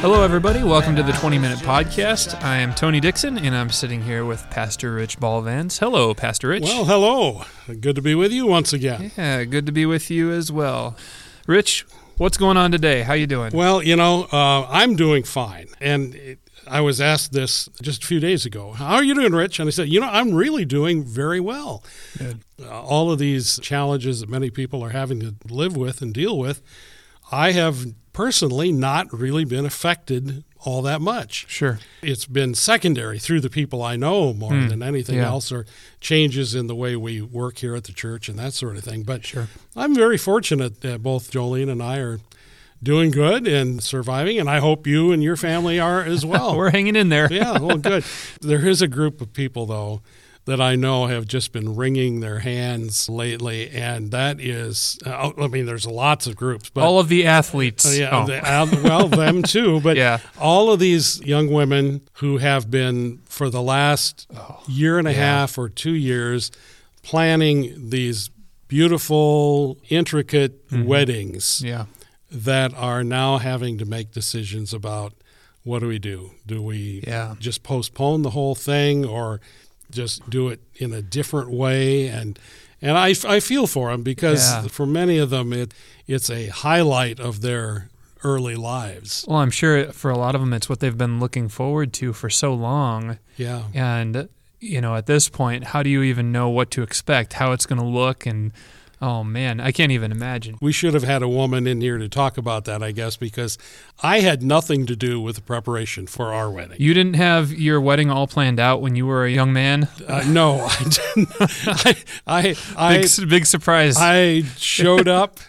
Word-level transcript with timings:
Hello, 0.02 0.24
everybody. 0.24 0.64
Welcome 0.64 0.96
to 0.96 1.04
the 1.04 1.12
20 1.12 1.38
Minute 1.38 1.60
Podcast. 1.60 2.42
I 2.42 2.60
am 2.60 2.74
Tony 2.74 3.02
Dixon, 3.02 3.38
and 3.38 3.54
I'm 3.54 3.70
sitting 3.70 4.02
here 4.02 4.24
with 4.24 4.50
Pastor 4.50 4.94
Rich 4.94 5.20
Ballvans. 5.20 5.78
Hello, 5.80 6.14
Pastor 6.14 6.48
Rich. 6.48 6.64
Well, 6.64 6.86
hello. 6.86 7.44
Good 7.82 7.98
to 7.98 8.02
be 8.02 8.16
with 8.16 8.32
you 8.32 8.48
once 8.48 8.72
again. 8.72 9.12
Yeah, 9.18 9.44
good 9.44 9.66
to 9.66 9.74
be 9.74 9.86
with 9.86 10.10
you 10.10 10.32
as 10.32 10.54
well. 10.54 10.96
Rich, 11.48 11.86
what's 12.16 12.38
going 12.38 12.56
on 12.56 12.72
today? 12.72 13.02
How 13.02 13.12
are 13.12 13.18
you 13.18 13.28
doing? 13.28 13.52
Well, 13.54 13.84
you 13.84 13.98
know, 13.98 14.30
uh, 14.32 14.66
I'm 14.70 14.96
doing 14.96 15.24
fine, 15.24 15.68
and 15.82 16.16
it, 16.16 16.40
I 16.66 16.80
was 16.80 17.02
asked 17.02 17.34
this 17.34 17.68
just 17.82 18.02
a 18.06 18.08
few 18.08 18.22
days 18.22 18.46
ago. 18.46 18.72
How 18.72 18.96
are 18.96 19.04
you 19.04 19.14
doing, 19.16 19.34
Rich? 19.34 19.60
And 19.60 19.68
I 19.68 19.72
said, 19.72 19.90
you 19.90 20.00
know, 20.00 20.08
I'm 20.08 20.34
really 20.34 20.64
doing 20.64 21.04
very 21.04 21.42
well. 21.42 21.84
Uh, 22.22 22.36
all 22.70 23.12
of 23.12 23.20
these 23.20 23.60
challenges 23.62 24.22
that 24.22 24.30
many 24.30 24.50
people 24.50 24.82
are 24.82 24.92
having 24.92 25.20
to 25.20 25.36
live 25.50 25.76
with 25.76 26.02
and 26.02 26.14
deal 26.14 26.38
with, 26.38 26.62
I 27.34 27.52
have 27.52 27.86
personally 28.14 28.72
not 28.72 29.12
really 29.14 29.46
been 29.46 29.66
affected 29.66 30.44
all 30.66 30.82
that 30.82 31.00
much. 31.00 31.46
Sure. 31.48 31.80
It's 32.02 32.26
been 32.26 32.54
secondary 32.54 33.18
through 33.18 33.40
the 33.40 33.50
people 33.50 33.82
I 33.82 33.96
know 33.96 34.34
more 34.34 34.52
Hmm. 34.52 34.68
than 34.68 34.84
anything 34.84 35.16
Yeah. 35.16 35.28
else, 35.28 35.52
or 35.52 35.66
changes 36.02 36.54
in 36.54 36.68
the 36.68 36.76
way 36.76 36.96
we 36.98 37.22
work 37.22 37.60
here 37.60 37.76
at 37.76 37.86
the 37.86 37.94
church 37.94 38.28
and 38.28 38.38
that 38.40 38.54
sort 38.54 38.76
of 38.76 38.84
thing. 38.84 39.04
But 39.04 39.26
Sure. 39.26 39.48
I'm 39.76 39.96
very 39.96 40.18
fortunate 40.18 40.82
that 40.82 41.02
both 41.02 41.32
Jolene 41.32 41.70
and 41.70 41.82
I 41.82 41.98
are 42.00 42.20
doing 42.84 43.12
good 43.12 43.48
and 43.48 43.82
surviving, 43.82 44.38
and 44.38 44.50
I 44.50 44.60
hope 44.60 44.86
you 44.88 45.12
and 45.12 45.24
your 45.24 45.38
family 45.38 45.80
are 45.80 46.04
as 46.04 46.26
well. 46.34 46.58
We're 46.58 46.72
hanging 46.72 46.96
in 46.98 47.08
there. 47.10 47.28
yeah, 47.32 47.58
well, 47.58 47.78
good. 47.78 48.04
There 48.42 48.68
is 48.68 48.82
a 48.82 48.88
group 48.88 49.22
of 49.22 49.32
people, 49.34 49.66
though, 49.66 50.02
that 50.50 50.60
I 50.62 50.76
know 50.76 51.08
have 51.08 51.26
just 51.28 51.52
been 51.52 51.76
wringing 51.76 52.20
their 52.20 52.40
hands 52.40 53.08
lately, 53.10 53.70
and 53.70 54.12
that 54.12 54.40
is, 54.42 54.98
uh, 55.06 55.32
I 55.38 55.48
mean, 55.48 55.66
there's 55.66 55.86
lots 55.88 56.28
of 56.28 56.36
groups, 56.36 56.70
but 56.70 56.82
All 56.84 57.00
of 57.00 57.08
the 57.08 57.26
athletes. 57.26 57.86
uh, 57.86 57.90
yeah, 57.98 58.10
Oh. 58.24 58.26
the- 58.28 58.44
uh, 58.48 58.68
well, 58.84 59.08
them 59.08 59.42
too, 59.56 59.80
but 59.82 59.96
Yeah. 59.98 60.20
all 60.40 60.72
of 60.72 60.80
these 60.80 61.22
young 61.22 61.52
women 61.52 62.02
who 62.14 62.38
have 62.38 62.70
been 62.70 63.20
for 63.26 63.50
the 63.50 63.62
last 63.62 64.28
year 64.68 65.00
and 65.00 65.08
a 65.08 65.12
yeah. 65.12 65.18
half 65.18 65.58
or 65.58 65.70
two 65.70 65.94
years 65.94 66.52
planning 67.04 67.90
these 67.90 68.30
beautiful, 68.68 69.78
intricate 69.90 70.62
weddings 70.72 71.62
yeah. 71.66 71.86
that 72.32 72.74
are 72.76 73.04
now 73.04 73.38
having 73.38 73.78
to 73.78 73.86
make 73.86 74.12
decisions 74.12 74.74
about 74.74 75.14
what 75.64 75.80
do 75.80 75.88
we 75.88 76.00
do? 76.00 76.32
Do 76.48 76.62
we 76.62 77.04
Yeah. 77.06 77.36
just 77.40 77.62
postpone 77.64 78.22
the 78.22 78.30
whole 78.32 78.56
thing 78.56 79.06
or 79.06 79.42
just 79.92 80.30
do 80.30 80.48
it 80.50 80.60
in 80.76 80.94
a 80.94 81.02
different 81.02 81.50
way? 81.52 82.08
And 82.08 82.38
and 82.82 82.98
I, 82.98 83.14
I 83.28 83.40
feel 83.40 83.68
for 83.68 83.92
them 83.92 84.04
because 84.04 84.50
Yeah. 84.52 84.68
for 84.68 84.86
many 84.86 85.18
of 85.18 85.30
them 85.30 85.52
it 85.54 85.74
it's 86.08 86.30
a 86.30 86.48
highlight 86.48 87.20
of 87.20 87.42
their 87.42 87.90
early 88.24 88.56
lives. 88.56 89.26
Well, 89.28 89.38
I'm 89.38 89.52
sure 89.52 89.92
for 89.94 90.12
a 90.12 90.18
lot 90.18 90.36
of 90.36 90.42
them, 90.42 90.54
it's 90.54 90.68
what 90.68 90.80
they've 90.82 90.98
been 90.98 91.20
looking 91.20 91.48
forward 91.50 91.94
to 91.94 92.12
for 92.14 92.30
so 92.30 92.54
long. 92.54 93.18
Yeah. 93.38 93.64
And, 93.74 94.28
you 94.60 94.82
know, 94.82 94.96
at 94.96 95.06
this 95.06 95.30
point, 95.30 95.64
how 95.66 95.84
do 95.84 95.90
you 95.90 96.04
even 96.04 96.32
know 96.34 96.50
what 96.50 96.70
to 96.72 96.82
expect, 96.82 97.34
how 97.34 97.54
it's 97.54 97.66
going 97.66 97.80
to 97.80 97.86
look? 97.88 98.26
And, 98.26 98.52
oh, 99.02 99.24
man, 99.24 99.60
I 99.60 99.72
can't 99.72 99.92
even 99.92 100.12
imagine. 100.12 100.58
We 100.62 100.72
should 100.72 100.94
have 100.94 101.04
had 101.04 101.22
a 101.22 101.28
woman 101.28 101.68
in 101.68 101.82
here 101.82 101.98
to 101.98 102.10
talk 102.10 102.38
about 102.38 102.66
that, 102.66 102.84
I 102.84 102.92
guess, 102.92 103.16
because 103.18 103.58
I 104.02 104.20
had 104.20 104.44
nothing 104.44 104.86
to 104.88 104.96
do 104.96 105.20
with 105.22 105.36
the 105.36 105.42
preparation 105.42 106.08
for 106.08 106.34
our 106.34 106.50
wedding. 106.50 106.78
You 106.80 106.94
didn't 106.94 107.16
have 107.16 107.52
your 107.52 107.80
wedding 107.82 108.10
all 108.10 108.28
planned 108.28 108.60
out 108.60 108.82
when 108.82 108.96
you 108.96 109.06
were 109.06 109.26
a 109.26 109.32
young 109.32 109.54
man? 109.54 109.88
Uh, 110.08 110.24
no, 110.28 110.62
I 110.70 110.84
didn't. 110.84 111.30
I, 112.28 112.56
I, 112.78 113.02
Big, 113.02 113.30
big 113.30 113.46
surprise. 113.46 113.96
I 113.98 114.44
showed 114.58 115.08
up, 115.08 115.40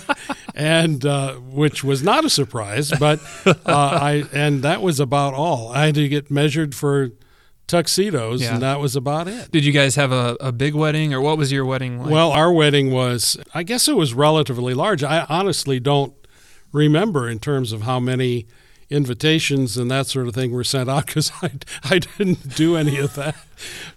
and 0.54 1.04
uh, 1.04 1.34
which 1.34 1.82
was 1.84 2.02
not 2.02 2.24
a 2.24 2.30
surprise, 2.30 2.92
but 2.98 3.20
uh, 3.46 3.54
I 3.66 4.24
and 4.32 4.62
that 4.62 4.82
was 4.82 5.00
about 5.00 5.34
all. 5.34 5.70
I 5.70 5.86
had 5.86 5.94
to 5.96 6.08
get 6.08 6.30
measured 6.30 6.74
for 6.74 7.10
tuxedos, 7.70 8.42
Yeah. 8.42 8.54
and 8.54 8.62
that 8.62 8.80
was 8.80 8.96
about 8.96 9.28
it. 9.28 9.50
Did 9.52 9.64
you 9.64 9.72
guys 9.72 9.94
have 9.94 10.12
a, 10.12 10.36
a 10.40 10.52
big 10.52 10.74
wedding, 10.74 11.14
or 11.14 11.20
what 11.20 11.38
was 11.38 11.52
your 11.52 11.64
wedding 11.64 12.00
like? 12.02 12.10
Well, 12.10 12.30
our 12.32 12.52
wedding 12.52 12.90
was, 12.90 13.36
I 13.54 13.62
guess 13.62 13.86
it 13.88 13.96
was 13.96 14.12
relatively 14.12 14.74
large. 14.74 15.02
I 15.04 15.24
honestly 15.28 15.78
don't 15.80 16.12
remember 16.72 17.28
in 17.28 17.38
terms 17.38 17.72
of 17.72 17.82
how 17.82 18.00
many 18.00 18.46
invitations 18.90 19.76
and 19.76 19.88
that 19.90 20.06
sort 20.08 20.26
of 20.26 20.34
thing 20.34 20.50
were 20.50 20.64
sent 20.64 20.88
out 20.90 21.06
because 21.06 21.30
I, 21.42 21.50
I 21.84 21.98
didn't 22.00 22.56
do 22.56 22.76
any 22.76 22.98
of 22.98 23.14
that. 23.14 23.36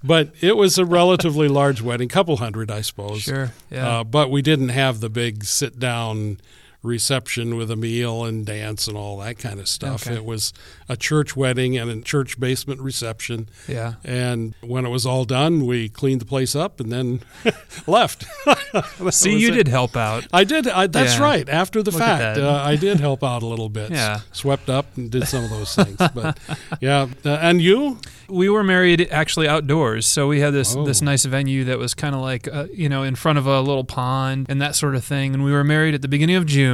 But 0.03 0.31
it 0.41 0.56
was 0.56 0.78
a 0.78 0.85
relatively 0.85 1.47
large 1.47 1.81
wedding, 1.81 2.09
couple 2.09 2.38
hundred, 2.38 2.69
I 2.69 2.81
suppose. 2.81 3.23
sure. 3.23 3.53
Yeah. 3.72 4.00
Uh, 4.00 4.03
but 4.03 4.29
we 4.29 4.41
didn't 4.44 4.69
have 4.69 5.00
the 5.00 5.09
big 5.09 5.44
sit 5.45 5.79
down 5.79 6.39
reception 6.83 7.55
with 7.55 7.71
a 7.71 7.75
meal 7.75 8.23
and 8.25 8.45
dance 8.45 8.88
and 8.88 8.95
all 8.97 9.17
that 9.19 9.39
kind 9.39 9.59
of 9.59 9.67
stuff. 9.67 10.05
Okay. 10.05 10.17
It 10.17 10.25
was 10.25 10.53
a 10.89 10.95
church 10.97 11.35
wedding 11.35 11.77
and 11.77 11.89
a 11.89 12.01
church 12.01 12.39
basement 12.39 12.81
reception. 12.81 13.49
yeah. 13.67 13.94
And 14.03 14.53
when 14.61 14.85
it 14.85 14.89
was 14.89 15.05
all 15.05 15.23
done, 15.25 15.66
we 15.66 15.88
cleaned 15.89 16.21
the 16.21 16.25
place 16.25 16.55
up 16.55 16.79
and 16.79 16.91
then 16.91 17.21
left. 17.88 18.25
See, 19.11 19.38
you 19.38 19.47
it. 19.49 19.51
did 19.55 19.67
help 19.69 19.95
out. 19.95 20.27
I 20.33 20.44
did. 20.44 20.67
I, 20.67 20.88
that's 20.88 21.16
Yeah. 21.16 21.23
right. 21.23 21.49
After 21.49 21.81
the 21.81 21.91
Look 21.91 21.99
fact, 22.01 22.38
uh, 22.38 22.61
I 22.63 22.75
did 22.75 23.00
help 23.00 23.23
out 23.23 23.44
a 23.44 23.47
little 23.47 23.69
bit. 23.69 23.91
Yeah. 23.94 24.15
S- 24.15 24.23
swept 24.33 24.69
up 24.69 24.85
and 24.97 25.09
did 25.11 25.27
some 25.27 25.44
of 25.44 25.50
those 25.51 25.75
things. 25.75 25.97
But 25.97 26.38
yeah, 26.81 27.07
uh, 27.23 27.29
and 27.41 27.61
you? 27.61 28.00
We 28.27 28.50
were 28.50 28.63
married 28.63 29.07
actually 29.11 29.47
outdoors, 29.47 30.05
so 30.07 30.27
we 30.27 30.39
had 30.39 30.53
this 30.53 30.75
Oh. 30.75 30.83
this 30.85 31.01
nice 31.01 31.23
venue 31.25 31.63
that 31.65 31.77
was 31.77 31.94
kind 31.94 32.15
of 32.15 32.21
like 32.21 32.47
uh, 32.51 32.65
you 32.73 32.89
know 32.89 33.03
in 33.03 33.15
front 33.15 33.38
of 33.38 33.45
a 33.45 33.59
little 33.61 33.83
pond 33.83 34.47
and 34.50 34.59
that 34.61 34.75
sort 34.75 34.95
of 34.95 35.03
thing. 35.05 35.33
And 35.35 35.44
we 35.44 35.51
were 35.51 35.63
married 35.63 35.94
at 35.94 36.01
the 36.01 36.07
beginning 36.07 36.35
of 36.38 36.45
June, 36.47 36.72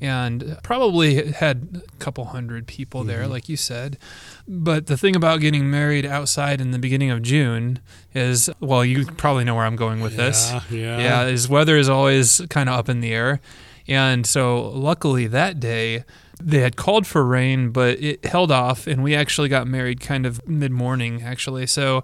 and 0.00 0.58
probably 0.62 1.32
had 1.32 1.82
a 1.86 1.96
couple 1.98 2.26
hundred 2.26 2.66
people 2.66 3.00
Mm-hmm. 3.00 3.08
there, 3.08 3.26
like 3.26 3.48
you 3.48 3.56
said. 3.56 3.98
But 4.46 4.86
the 4.86 4.96
thing 4.96 5.16
about 5.16 5.40
getting 5.40 5.70
married 5.70 6.04
outside 6.06 6.60
in 6.60 6.70
the 6.70 6.78
beginning 6.78 7.10
of 7.10 7.22
June 7.22 7.80
is, 8.14 8.50
well, 8.60 8.84
you 8.84 9.06
probably 9.06 9.44
know 9.44 9.54
where 9.54 9.64
I'm 9.64 9.76
going 9.76 10.00
with 10.00 10.16
this. 10.16 10.50
Yeah, 10.52 10.60
yeah. 10.70 10.98
yeah, 10.98 11.24
is 11.26 11.48
weather 11.48 11.76
is 11.76 11.88
always 11.88 12.40
kind 12.50 12.68
of 12.68 12.74
up 12.78 12.88
in 12.88 13.00
the 13.00 13.12
air. 13.12 13.40
And 13.88 14.26
so 14.26 14.68
luckily 14.70 15.26
that 15.28 15.60
day 15.60 16.04
they 16.42 16.60
had 16.60 16.76
called 16.76 17.06
for 17.06 17.24
rain, 17.24 17.70
but 17.70 18.00
it 18.00 18.24
held 18.24 18.50
off 18.50 18.86
and 18.86 19.02
we 19.02 19.14
actually 19.14 19.48
got 19.48 19.66
married 19.66 20.00
kind 20.00 20.26
of 20.26 20.46
mid-morning 20.48 21.22
actually. 21.22 21.66
So 21.66 22.02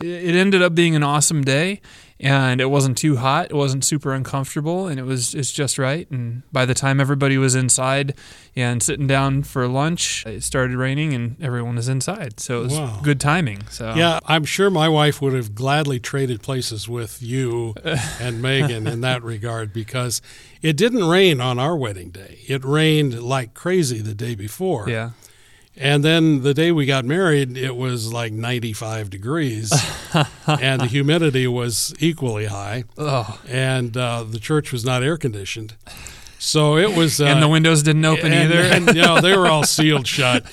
it 0.00 0.34
ended 0.34 0.62
up 0.62 0.74
being 0.74 0.94
an 0.94 1.02
awesome 1.02 1.42
day 1.42 1.80
and 2.22 2.60
it 2.60 2.66
wasn't 2.66 2.98
too 2.98 3.16
hot, 3.16 3.46
it 3.50 3.54
wasn't 3.54 3.84
super 3.84 4.12
uncomfortable 4.12 4.86
and 4.86 5.00
it 5.00 5.04
was 5.04 5.34
it's 5.34 5.50
just 5.50 5.78
right 5.78 6.08
and 6.10 6.42
by 6.52 6.66
the 6.66 6.74
time 6.74 7.00
everybody 7.00 7.38
was 7.38 7.54
inside 7.54 8.14
and 8.54 8.82
sitting 8.82 9.06
down 9.06 9.42
for 9.42 9.66
lunch, 9.66 10.26
it 10.26 10.42
started 10.42 10.76
raining 10.76 11.14
and 11.14 11.36
everyone 11.42 11.76
was 11.76 11.88
inside. 11.88 12.38
So 12.40 12.60
it 12.60 12.64
was 12.64 12.72
Wow. 12.78 13.00
good 13.02 13.20
timing. 13.20 13.60
So 13.70 13.94
Yeah, 13.94 14.18
I'm 14.26 14.44
sure 14.44 14.68
my 14.70 14.88
wife 14.88 15.22
would 15.22 15.32
have 15.32 15.54
gladly 15.54 15.98
traded 15.98 16.42
places 16.42 16.88
with 16.88 17.22
you 17.22 17.74
and 18.20 18.42
Megan 18.42 18.86
in 18.86 19.00
that 19.00 19.22
regard 19.22 19.72
because 19.72 20.20
it 20.62 20.76
didn't 20.76 21.04
rain 21.08 21.40
on 21.40 21.58
our 21.58 21.76
wedding 21.76 22.10
day. 22.10 22.40
It 22.48 22.64
rained 22.64 23.22
like 23.22 23.54
crazy 23.54 24.00
the 24.00 24.14
day 24.14 24.34
before. 24.34 24.88
Yeah. 24.90 25.10
And 25.80 26.04
then 26.04 26.42
the 26.42 26.52
day 26.52 26.72
we 26.72 26.84
got 26.84 27.06
married, 27.06 27.56
it 27.56 27.74
was 27.74 28.12
like 28.12 28.34
95 28.34 29.08
degrees, 29.08 29.72
and 30.46 30.82
the 30.82 30.86
humidity 30.86 31.46
was 31.46 31.94
equally 31.98 32.46
high, 32.46 32.84
Oh, 32.98 33.40
and 33.48 33.96
uh, 33.96 34.24
the 34.24 34.38
church 34.38 34.72
was 34.72 34.84
not 34.84 35.02
air 35.02 35.16
conditioned. 35.16 35.74
So 36.38 36.76
it 36.76 36.94
was, 36.94 37.18
uh, 37.20 37.26
and 37.26 37.42
the 37.42 37.48
windows 37.48 37.82
didn't 37.82 38.04
open 38.04 38.32
and, 38.32 38.52
either. 38.52 38.62
and, 38.62 38.86
you 38.96 39.02
know, 39.02 39.22
they 39.22 39.36
were 39.36 39.46
all 39.46 39.64
sealed 39.76 40.06
shut. 40.06 40.44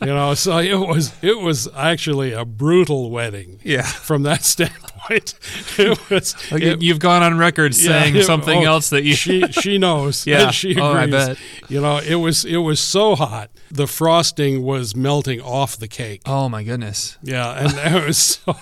You 0.00 0.06
know, 0.06 0.34
so 0.34 0.58
it 0.58 0.74
was 0.74 1.12
it 1.20 1.40
was 1.40 1.68
actually 1.74 2.32
a 2.32 2.44
brutal 2.44 3.10
wedding 3.10 3.60
yeah. 3.64 3.82
from 3.82 4.22
that 4.22 4.44
standpoint. 4.44 4.95
It 5.78 6.10
was. 6.10 6.34
You- 6.52 6.76
You've 6.80 6.98
gone 6.98 7.22
on 7.22 7.38
record 7.38 7.76
yeah, 7.76 7.88
saying 8.02 8.16
it- 8.16 8.24
something 8.24 8.60
oh, 8.64 8.66
else 8.72 8.90
that 8.90 9.04
you. 9.04 9.14
she 9.14 9.42
she 9.50 9.78
knows. 9.78 10.26
Yeah. 10.26 10.50
she 10.52 10.72
agrees. 10.72 10.84
Oh, 10.84 10.92
I 10.92 11.06
bet. 11.06 11.38
You 11.68 11.80
know, 11.80 11.98
it 11.98 12.16
was 12.16 12.44
it 12.44 12.58
was 12.58 12.80
so 12.80 13.14
hot. 13.14 13.50
The 13.70 13.86
frosting 13.86 14.62
was 14.62 14.94
melting 14.94 15.40
off 15.40 15.76
the 15.76 15.88
cake. 15.88 16.22
oh 16.26 16.48
my 16.48 16.62
goodness. 16.62 17.18
Yeah, 17.22 17.52
and 17.52 17.94
it 17.94 18.06
was 18.06 18.18
so, 18.18 18.56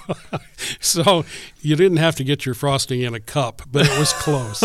so 0.80 1.24
you 1.60 1.76
didn't 1.76 1.98
have 1.98 2.16
to 2.16 2.24
get 2.24 2.46
your 2.46 2.54
frosting 2.54 3.02
in 3.02 3.14
a 3.14 3.20
cup, 3.20 3.62
but 3.70 3.86
it 3.86 3.98
was 3.98 4.12
close. 4.14 4.62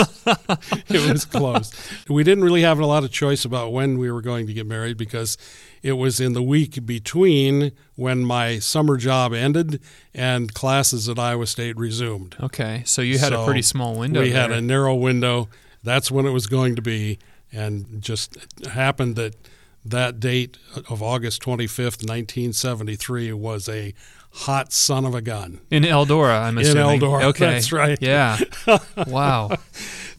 it 0.90 1.12
was 1.12 1.26
close. 1.26 1.74
We 2.08 2.24
didn't 2.24 2.44
really 2.44 2.62
have 2.62 2.80
a 2.80 2.86
lot 2.86 3.04
of 3.04 3.12
choice 3.12 3.46
about 3.46 3.74
when 3.74 3.98
we 3.98 4.10
were 4.12 4.22
going 4.22 4.48
to 4.48 4.54
get 4.54 4.66
married 4.66 4.98
because 4.98 5.38
it 5.82 5.94
was 5.94 6.20
in 6.20 6.34
the 6.34 6.44
week 6.44 6.86
between 6.86 7.72
when 7.96 8.24
my 8.24 8.60
summer 8.60 8.98
job 8.98 9.34
ended 9.34 9.82
and 10.14 10.54
classes 10.54 11.08
at 11.10 11.18
Iowa 11.20 11.48
State 11.48 11.78
resumed. 11.78 12.36
Okay, 12.42 12.84
so 12.86 13.02
you 13.02 13.18
had 13.18 13.34
a 13.34 13.46
pretty 13.46 13.62
small 13.62 13.96
window. 13.98 14.22
We 14.22 14.32
had 14.32 14.52
a 14.52 14.62
narrow 14.62 14.96
window. 14.96 15.50
That's 15.84 16.12
when 16.12 16.26
it 16.26 16.32
was 16.32 16.48
going 16.48 16.76
to 16.76 16.82
be, 16.82 17.20
and 17.52 18.02
just 18.02 18.38
happened 18.66 19.16
that 19.16 19.36
that 19.86 20.20
date 20.20 20.58
of 20.90 21.02
August 21.02 21.42
25th, 21.42 22.04
1973, 22.04 23.32
was 23.34 23.70
a 23.70 23.94
hot 24.32 24.72
son 24.72 25.06
of 25.06 25.16
a 25.16 25.22
gun. 25.22 25.60
in 25.72 25.84
Eldora. 25.84 26.42
I'm 26.42 26.58
assuming. 26.58 27.02
In. 27.02 27.02
Eldora, 27.02 27.24
Okay, 27.26 27.46
that's 27.46 27.72
right. 27.72 27.98
Yeah. 28.02 28.38
wow. 29.08 29.50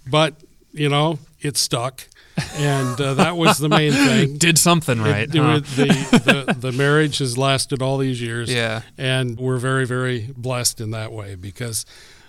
But 0.06 0.34
you 0.72 0.88
know, 0.88 1.18
it 1.40 1.56
stuck, 1.56 2.06
and 2.56 3.00
uh, 3.00 3.14
that 3.14 3.36
was 3.36 3.58
the 3.58 3.68
main 3.68 3.92
thing. 4.06 4.36
Did 4.38 4.58
something 4.58 5.00
right. 5.00 5.28
It- 5.28 5.34
huh? 5.40 5.60
the, 5.60 6.44
the 6.46 6.54
the 6.58 6.72
marriage 6.72 7.18
has 7.18 7.36
lasted 7.38 7.82
all 7.82 7.98
these 7.98 8.20
years. 8.20 8.52
Yeah. 8.60 8.82
and 8.98 9.38
we're 9.38 9.58
very 9.58 9.86
very 9.86 10.30
blessed 10.36 10.80
in 10.80 10.90
that 10.92 11.12
way 11.12 11.34
because 11.34 11.84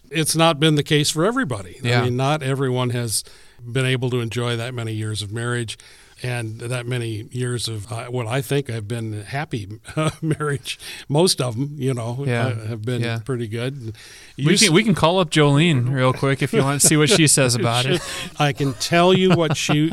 it's 0.09 0.35
not 0.35 0.59
been 0.59 0.75
the 0.75 0.83
case 0.83 1.09
for 1.09 1.25
everybody. 1.25 1.79
Yeah. 1.81 2.01
I 2.01 2.03
mean, 2.05 2.17
not 2.17 2.43
everyone 2.43 2.89
has 2.91 3.23
been 3.65 3.85
able 3.85 4.09
to 4.09 4.19
enjoy 4.19 4.55
that 4.57 4.73
many 4.73 4.93
years 4.93 5.21
of 5.21 5.31
marriage 5.31 5.77
and 6.23 6.59
that 6.59 6.85
many 6.85 7.27
years 7.31 7.67
of 7.67 7.91
uh, 7.91 8.05
what 8.05 8.27
I 8.27 8.41
think 8.41 8.67
have 8.69 8.87
been 8.87 9.23
happy 9.23 9.67
marriage. 10.21 10.79
Most 11.09 11.41
of 11.41 11.55
them, 11.55 11.75
you 11.77 11.93
know, 11.93 12.23
Yeah. 12.27 12.47
uh, 12.47 12.67
have 12.67 12.81
been 12.83 13.01
Yeah. 13.01 13.19
pretty 13.25 13.47
good. 13.47 13.95
We 14.37 14.53
You 14.53 14.57
can 14.57 14.73
we 14.73 14.83
can 14.83 14.95
call 14.95 15.19
up 15.19 15.29
Jolene 15.31 15.91
real 15.91 16.13
quick 16.13 16.41
if 16.41 16.53
you 16.53 16.61
want 16.61 16.81
to 16.81 16.87
see 16.87 16.97
what 16.97 17.09
she 17.09 17.27
says 17.27 17.55
about 17.61 17.85
it. 17.85 18.01
I 18.39 18.53
can 18.53 18.73
tell 18.73 19.13
you 19.13 19.31
what 19.31 19.57
she 19.57 19.91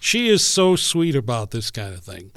she 0.00 0.28
is 0.28 0.44
so 0.44 0.76
sweet 0.76 1.14
about 1.14 1.50
this 1.50 1.70
kind 1.70 1.94
of 1.94 2.00
thing. 2.00 2.30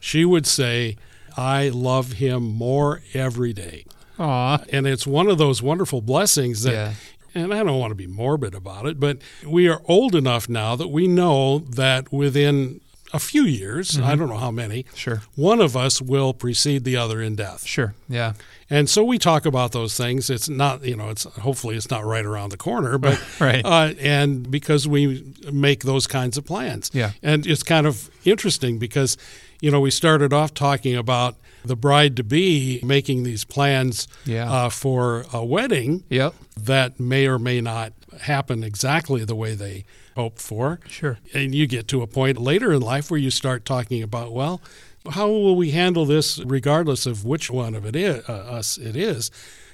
She 0.00 0.24
would 0.24 0.46
say, 0.46 0.96
"I 1.36 1.68
love 1.70 2.12
him 2.14 2.42
more 2.42 3.02
every 3.14 3.52
day," 3.52 3.84
Aw. 4.18 4.58
and 4.72 4.86
it's 4.86 5.06
one 5.06 5.28
of 5.28 5.38
those 5.38 5.62
wonderful 5.62 6.00
blessings 6.02 6.62
that. 6.62 6.72
Yeah. 6.72 6.92
And 7.34 7.52
I 7.52 7.62
don't 7.62 7.78
want 7.78 7.90
to 7.90 7.94
be 7.96 8.06
morbid 8.06 8.54
about 8.54 8.86
it, 8.86 9.00
but 9.00 9.18
we 9.44 9.68
are 9.68 9.80
old 9.86 10.14
enough 10.14 10.48
now 10.48 10.76
that 10.76 10.88
we 10.88 11.06
know 11.08 11.58
that 11.58 12.12
within 12.12 12.80
a 13.12 13.18
few 13.20 13.44
years, 13.44 13.96
I 13.98 14.16
don't 14.16 14.28
know 14.28 14.38
how 14.38 14.50
many, 14.50 14.86
Sure. 14.94 15.22
one 15.36 15.60
of 15.60 15.76
us 15.76 16.02
will 16.02 16.34
precede 16.34 16.82
the 16.84 16.96
other 16.96 17.20
in 17.22 17.36
death. 17.36 17.64
Sure. 17.64 17.94
Yeah. 18.08 18.32
And 18.68 18.90
so 18.90 19.04
we 19.04 19.18
talk 19.18 19.46
about 19.46 19.70
those 19.70 19.96
things. 19.96 20.28
It's 20.30 20.48
not, 20.48 20.84
you 20.84 20.96
know, 20.96 21.10
it's 21.10 21.22
hopefully 21.22 21.76
it's 21.76 21.90
not 21.90 22.04
right 22.04 22.24
around 22.24 22.50
the 22.50 22.56
corner, 22.56 22.98
but 22.98 23.20
Right. 23.40 23.64
Uh, 23.64 23.94
and 24.00 24.50
because 24.50 24.88
we 24.88 25.24
make 25.52 25.84
those 25.84 26.08
kinds 26.08 26.36
of 26.36 26.44
plans, 26.44 26.90
Yeah. 26.92 27.12
And 27.22 27.46
it's 27.46 27.62
kind 27.62 27.86
of 27.86 28.10
interesting 28.24 28.78
because, 28.78 29.16
you 29.60 29.70
know, 29.70 29.78
we 29.80 29.92
started 29.92 30.32
off 30.32 30.52
talking 30.52 30.96
about 30.96 31.36
the 31.64 31.76
bride 31.76 32.16
to 32.16 32.24
be 32.24 32.80
making 32.82 33.22
these 33.22 33.44
plans 33.44 34.06
Yeah. 34.26 34.50
uh, 34.50 34.68
for 34.68 35.24
a 35.32 35.44
wedding 35.44 36.04
Yep. 36.10 36.34
that 36.60 37.00
may 37.00 37.26
or 37.26 37.38
may 37.38 37.60
not 37.60 37.92
happen 38.20 38.62
exactly 38.62 39.24
the 39.24 39.34
way 39.34 39.54
they 39.54 39.84
hope 40.16 40.38
for. 40.38 40.78
Sure. 40.88 41.18
And 41.32 41.54
you 41.54 41.66
get 41.66 41.88
to 41.88 42.02
a 42.02 42.06
point 42.06 42.38
later 42.38 42.72
in 42.72 42.80
life 42.82 43.10
where 43.10 43.18
you 43.18 43.30
start 43.30 43.64
talking 43.64 44.02
about, 44.02 44.32
well, 44.32 44.60
how 45.10 45.28
will 45.28 45.56
we 45.56 45.70
handle 45.72 46.06
this 46.06 46.38
regardless 46.44 47.06
of 47.06 47.24
which 47.24 47.50
one 47.50 47.74
of 47.74 47.84
it 47.84 47.96
is, 47.96 48.22
uh, 48.28 48.32
us 48.32 48.78
it 48.78 48.94
is, 48.96 49.30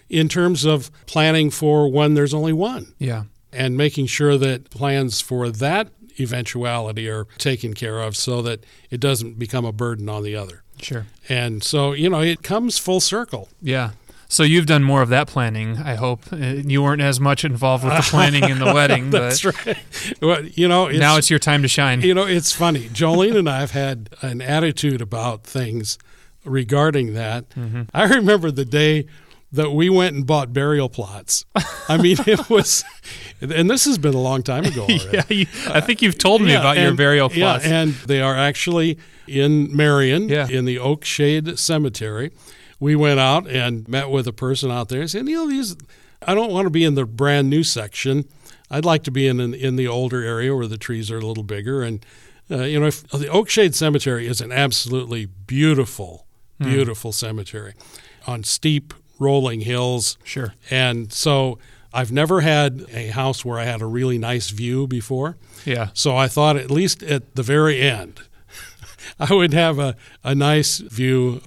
in 0.09 0.29
terms 0.29 0.65
of 0.65 0.91
planning 1.07 1.51
for 1.51 1.89
when 1.91 2.15
there's 2.15 2.35
only 2.35 2.53
one 2.53 2.95
Yeah. 2.99 3.25
and 3.53 3.77
making 3.77 4.07
sure 4.07 4.37
that 4.39 4.71
plans 4.71 5.21
for 5.21 5.51
that 5.51 5.89
eventuality 6.19 7.09
are 7.09 7.27
taken 7.39 7.75
care 7.75 8.01
of 8.01 8.17
so 8.17 8.43
that 8.43 8.65
it 8.91 9.01
doesn't 9.01 9.39
become 9.39 9.65
a 9.65 9.73
burden 9.73 10.09
on 10.09 10.23
the 10.23 10.35
other. 10.37 10.63
Sure. 10.83 11.07
And 11.29 11.63
so, 11.63 11.93
you 11.93 12.09
know, 12.11 12.21
it 12.21 12.43
comes 12.43 12.79
full 12.79 13.01
circle. 13.01 13.49
Yeah. 13.61 13.91
So 14.29 14.45
you've 14.45 14.67
done 14.67 14.85
more 14.85 15.03
of 15.03 15.09
that 15.09 15.27
planning, 15.27 15.79
I 15.79 15.97
hope. 15.97 16.33
Uh, 16.33 16.37
You 16.37 16.83
weren't 16.85 17.03
as 17.03 17.19
much 17.19 17.45
involved 17.45 17.83
with 17.85 17.95
the 17.97 18.03
planning 18.11 18.45
in 18.49 18.61
the 18.61 18.73
wedding, 18.73 19.11
That's 19.11 19.43
but 19.43 19.67
right. 19.67 19.79
Well, 20.23 20.45
you 20.45 20.69
know, 20.69 20.87
it's, 20.87 21.01
now 21.01 21.17
it's 21.17 21.31
your 21.31 21.41
time 21.41 21.63
to 21.63 21.69
shine. 21.69 22.03
You 22.03 22.15
know, 22.15 22.27
it's 22.27 22.53
funny. 22.53 22.89
Jolene 22.91 23.37
and 23.37 23.51
I 23.51 23.59
have 23.59 23.73
had 23.73 24.11
an 24.23 24.41
attitude 24.41 25.01
about 25.01 25.43
things 25.43 25.99
regarding 26.45 27.15
that. 27.15 27.51
Mm-hmm. 27.51 27.83
I 27.93 28.05
remember 28.05 28.51
the 28.53 28.65
day 28.65 29.07
that 29.53 29.71
we 29.73 29.91
went 29.91 30.15
and 30.15 30.27
bought 30.27 30.53
burial 30.53 30.89
plots. 30.89 31.45
I 31.89 31.97
mean, 31.97 32.17
it 32.27 32.49
was, 32.51 32.85
and 33.41 33.69
this 33.69 33.85
has 33.85 33.99
been 33.99 34.15
a 34.15 34.21
long 34.21 34.43
time 34.43 34.65
ago 34.65 34.83
already. 34.83 35.09
yeah, 35.13 35.23
you, 35.29 35.47
I 35.69 35.81
think 35.81 36.03
you've 36.03 36.19
told 36.19 36.41
me 36.43 36.53
Yeah, 36.53 36.61
about 36.61 36.77
your 36.79 36.95
burial 36.95 37.29
plots. 37.29 37.67
Yeah, 37.67 37.81
and 37.83 37.93
they 38.07 38.21
are 38.23 38.37
actually 38.37 38.99
in 39.27 39.75
Marion, 39.77 40.29
Yeah. 40.29 40.47
in 40.49 40.65
the 40.67 40.79
Oak 40.79 41.05
Shade 41.05 41.59
Cemetery. 41.59 42.31
We 42.79 42.95
went 42.97 43.19
out 43.21 43.49
and 43.49 43.87
met 43.89 44.09
with 44.11 44.27
a 44.29 44.33
person 44.33 44.71
out 44.71 44.89
there 44.89 45.01
and 45.01 45.11
said, 45.11 45.29
you 45.29 45.35
know, 45.37 45.49
these, 45.49 45.77
I 46.27 46.35
don't 46.35 46.53
want 46.53 46.67
to 46.67 46.71
be 46.71 46.85
in 46.85 46.95
the 46.95 47.05
brand 47.05 47.51
new 47.51 47.63
section. 47.65 48.27
I'd 48.71 48.85
like 48.85 49.03
to 49.05 49.11
be 49.11 49.27
in 49.27 49.41
in, 49.41 49.53
in 49.53 49.77
the 49.77 49.89
older 49.89 50.23
area 50.25 50.55
where 50.55 50.67
the 50.69 50.79
trees 50.79 51.11
are 51.11 51.19
a 51.19 51.27
little 51.27 51.43
bigger. 51.45 51.83
And, 51.83 52.07
uh, 52.51 52.63
you 52.63 52.79
know, 52.81 52.87
if, 52.87 53.07
the 53.09 53.29
Oak 53.29 53.51
Shade 53.51 53.75
Cemetery 53.75 54.27
is 54.29 54.41
an 54.41 54.53
absolutely 54.53 55.27
beautiful, 55.27 56.27
Hmm. 56.59 56.69
beautiful 56.71 57.11
cemetery 57.11 57.73
on 58.27 58.45
steep, 58.45 58.93
rolling 59.21 59.61
hills. 59.61 60.19
Sure. 60.25 60.55
And 60.71 61.13
so 61.13 61.61
I've 61.93 62.11
never 62.11 62.41
had 62.41 62.87
a 62.93 63.09
house 63.09 63.45
where 63.45 63.59
I 63.59 63.65
had 63.65 63.81
a 63.81 63.87
really 63.87 64.19
nice 64.19 64.51
view 64.51 64.89
before. 64.89 65.37
Yeah. 65.65 65.91
So 65.95 66.17
I 66.17 66.27
thought 66.27 66.57
at 66.57 66.71
least 66.71 67.05
at 67.05 67.37
the 67.37 67.43
very 67.45 67.81
end, 67.81 68.23
I 69.19 69.35
would 69.35 69.53
have 69.53 69.79
a, 69.79 69.97
a 70.23 70.35
nice 70.35 70.79
view 70.79 71.41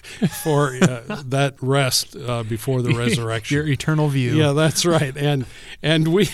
for 0.43 0.75
uh, 0.81 1.21
that 1.25 1.55
rest 1.61 2.15
uh, 2.15 2.43
before 2.43 2.81
the 2.81 2.93
resurrection. 2.97 3.55
Your 3.55 3.67
eternal 3.67 4.07
view. 4.09 4.35
Yeah, 4.35 4.51
that's 4.53 4.85
right. 4.85 5.15
And 5.15 5.45
and 5.81 6.09
we 6.09 6.29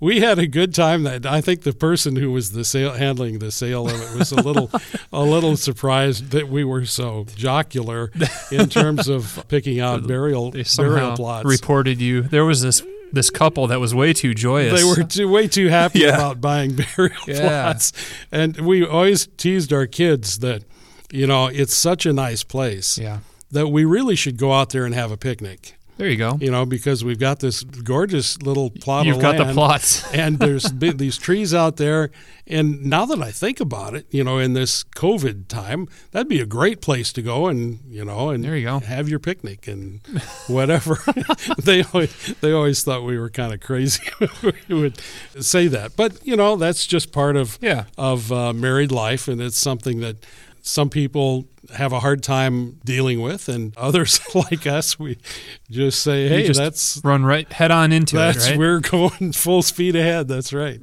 we 0.00 0.20
had 0.20 0.38
a 0.38 0.46
good 0.46 0.74
time. 0.74 1.02
That 1.04 1.26
I 1.26 1.40
think 1.40 1.62
the 1.62 1.72
person 1.72 2.16
who 2.16 2.30
was 2.32 2.52
the 2.52 2.64
sale 2.64 2.92
handling 2.92 3.38
the 3.38 3.50
sale 3.50 3.86
of 3.86 4.00
it 4.00 4.18
was 4.18 4.32
a 4.32 4.42
little 4.42 4.70
a 5.12 5.22
little 5.22 5.56
surprised 5.56 6.30
that 6.30 6.48
we 6.48 6.64
were 6.64 6.84
so 6.86 7.26
jocular 7.36 8.10
in 8.50 8.68
terms 8.68 9.08
of 9.08 9.44
picking 9.48 9.80
out 9.80 10.06
burial 10.06 10.50
They 10.50 10.64
burial 10.76 11.16
plots. 11.16 11.46
reported 11.46 12.00
you. 12.00 12.22
There 12.22 12.44
was 12.44 12.62
this 12.62 12.82
this 13.12 13.30
couple 13.30 13.66
that 13.68 13.80
was 13.80 13.94
way 13.94 14.12
too 14.12 14.34
joyous. 14.34 14.78
They 14.80 14.84
were 14.84 15.06
too, 15.06 15.28
way 15.28 15.46
too 15.48 15.68
happy 15.68 15.98
Yeah. 16.00 16.14
about 16.16 16.40
buying 16.40 16.74
burial 16.96 17.16
Yeah. 17.26 17.62
plots, 17.62 17.92
and 18.32 18.56
we 18.60 18.84
always 18.84 19.28
teased 19.36 19.72
our 19.72 19.86
kids 19.86 20.38
that, 20.40 20.62
you 21.12 21.26
know, 21.26 21.46
it's 21.46 21.76
such 21.76 22.06
a 22.06 22.12
nice 22.12 22.42
place 22.42 22.98
Yeah. 22.98 23.18
that 23.52 23.68
we 23.68 23.84
really 23.84 24.16
should 24.16 24.36
go 24.36 24.52
out 24.52 24.70
there 24.70 24.84
and 24.84 24.94
have 24.94 25.12
a 25.12 25.16
picnic. 25.16 25.73
There 25.96 26.08
you 26.08 26.16
go. 26.16 26.36
You 26.40 26.50
know, 26.50 26.66
because 26.66 27.04
we've 27.04 27.20
got 27.20 27.38
this 27.38 27.62
gorgeous 27.62 28.42
little 28.42 28.68
plot 28.70 29.06
You've 29.06 29.16
of 29.16 29.22
got 29.22 29.36
the 29.36 29.52
plots. 29.52 30.12
and 30.14 30.38
there's 30.40 30.64
these 30.72 31.16
trees 31.16 31.54
out 31.54 31.76
there. 31.76 32.10
And 32.46 32.84
now 32.84 33.06
that 33.06 33.22
I 33.22 33.30
think 33.30 33.60
about 33.60 33.94
it, 33.94 34.06
you 34.10 34.24
know, 34.24 34.38
in 34.38 34.54
this 34.54 34.82
COVID 34.84 35.46
time, 35.48 35.88
that'd 36.10 36.28
be 36.28 36.40
a 36.40 36.46
great 36.46 36.80
place 36.80 37.12
to 37.12 37.22
go 37.22 37.46
and 37.46 37.78
you 37.88 38.04
know 38.04 38.30
and 38.30 38.42
There 38.44 38.56
you 38.56 38.64
go. 38.66 38.80
have 38.80 39.08
your 39.08 39.20
picnic 39.20 39.68
and 39.68 40.00
whatever. 40.48 40.98
they 41.62 41.82
always, 41.84 42.34
they 42.40 42.52
always 42.52 42.82
thought 42.82 43.04
we 43.04 43.18
were 43.18 43.30
kind 43.30 43.54
of 43.54 43.60
crazy. 43.60 44.02
we 44.68 44.74
would 44.74 45.00
say 45.40 45.68
that, 45.68 45.96
but 45.96 46.26
you 46.26 46.36
know, 46.36 46.56
that's 46.56 46.86
just 46.86 47.12
part 47.12 47.36
of 47.36 47.56
Yeah. 47.62 47.84
of 47.96 48.32
uh, 48.32 48.52
married 48.52 48.90
life, 48.92 49.28
and 49.28 49.40
it's 49.40 49.56
something 49.58 50.00
that 50.00 50.16
some 50.66 50.88
people 50.88 51.46
have 51.74 51.92
a 51.92 52.00
hard 52.00 52.22
time 52.22 52.80
dealing 52.84 53.20
with, 53.20 53.48
and 53.48 53.74
others 53.76 54.18
like 54.34 54.66
us, 54.66 54.98
we 54.98 55.18
just 55.70 56.02
say, 56.02 56.26
"Hey, 56.28 56.46
just 56.46 56.58
that's 56.58 57.00
Run 57.04 57.24
right 57.24 57.50
head 57.52 57.70
on 57.70 57.92
into 57.92 58.16
that's 58.16 58.46
it, 58.46 58.50
right? 58.50 58.58
we're 58.58 58.80
going 58.80 59.32
full 59.32 59.62
speed 59.62 59.94
ahead." 59.94 60.26
That's 60.26 60.52
right. 60.52 60.80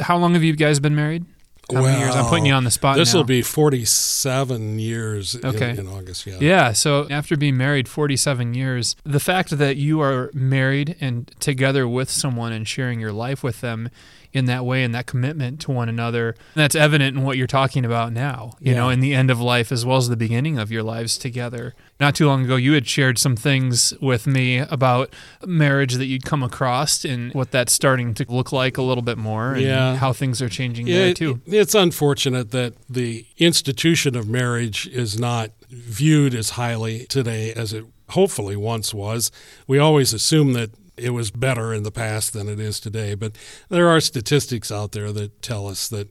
How 0.00 0.16
long 0.16 0.34
have 0.34 0.42
you 0.42 0.54
guys 0.54 0.80
been 0.80 0.94
married? 0.94 1.24
How 1.72 1.82
many 1.82 1.98
years? 1.98 2.14
I'm 2.14 2.26
putting 2.26 2.46
you 2.46 2.52
on 2.52 2.64
the 2.64 2.70
spot 2.70 2.96
This 2.96 3.12
will 3.12 3.24
be 3.24 3.42
forty-seven 3.42 4.78
years 4.78 5.34
in- 5.34 5.44
Okay. 5.46 5.70
in, 5.70 5.86
August. 5.88 6.26
Yeah. 6.26 6.36
Yeah, 6.40 6.72
so 6.72 7.06
after 7.10 7.36
being 7.36 7.56
married 7.56 7.88
47 7.88 8.54
years, 8.54 8.94
the 9.04 9.20
fact 9.20 9.50
that 9.58 9.76
you 9.76 10.00
are 10.00 10.30
married 10.32 10.96
and 11.00 11.30
together 11.40 11.88
with 11.88 12.10
someone 12.10 12.52
and 12.52 12.66
sharing 12.68 13.00
your 13.00 13.12
life 13.12 13.42
with 13.42 13.60
them 13.60 13.88
in 14.32 14.44
that 14.44 14.64
way 14.64 14.84
and 14.84 14.94
that 14.94 15.06
commitment 15.06 15.60
to 15.60 15.70
one 15.72 15.88
another, 15.88 16.34
that's 16.54 16.74
evident 16.74 17.16
in 17.16 17.24
what 17.24 17.36
you're 17.36 17.46
talking 17.46 17.84
about 17.84 18.12
now, 18.12 18.52
you 18.60 18.72
Yeah. 18.72 18.78
know, 18.78 18.88
in 18.90 19.00
the 19.00 19.14
end 19.14 19.30
of 19.30 19.40
life 19.40 19.72
as 19.72 19.84
well 19.84 19.96
as 19.96 20.08
the 20.08 20.16
beginning 20.16 20.58
of 20.58 20.70
your 20.70 20.82
lives 20.82 21.16
together. 21.18 21.74
Not 21.98 22.14
too 22.14 22.26
long 22.26 22.44
ago, 22.44 22.56
you 22.56 22.72
had 22.74 22.86
shared 22.86 23.18
some 23.18 23.36
things 23.36 23.94
with 24.00 24.26
me 24.26 24.58
about 24.58 25.12
marriage 25.46 25.94
that 25.94 26.06
you'd 26.06 26.24
come 26.24 26.42
across 26.42 27.04
and 27.04 27.32
what 27.32 27.50
that's 27.50 27.72
starting 27.72 28.12
to 28.14 28.26
look 28.28 28.52
like 28.52 28.76
a 28.76 28.82
little 28.82 29.02
bit 29.02 29.16
more 29.18 29.54
and 29.54 29.62
Yeah. 29.62 29.96
how 29.96 30.12
things 30.12 30.42
are 30.42 30.48
changing 30.48 30.86
Yeah, 30.86 30.96
there 31.06 31.14
too. 31.14 31.40
it's 31.46 31.74
unfortunate 31.74 32.50
that 32.50 32.74
the 32.88 33.24
institution 33.38 34.14
of 34.14 34.28
marriage 34.28 34.86
is 34.88 35.18
not 35.18 35.52
viewed 35.70 36.34
as 36.34 36.50
highly 36.50 37.06
today 37.06 37.52
as 37.54 37.72
it 37.72 37.84
hopefully 38.10 38.56
once 38.56 38.92
was. 38.94 39.30
We 39.66 39.78
always 39.78 40.12
assume 40.12 40.52
that 40.52 40.70
it 40.96 41.10
was 41.10 41.30
better 41.30 41.74
in 41.74 41.82
the 41.82 41.90
past 41.90 42.32
than 42.32 42.48
it 42.48 42.60
is 42.60 42.78
today, 42.78 43.14
but 43.14 43.32
there 43.68 43.88
are 43.88 44.00
statistics 44.00 44.70
out 44.70 44.92
there 44.92 45.12
that 45.12 45.42
tell 45.42 45.66
us 45.66 45.88
that 45.88 46.08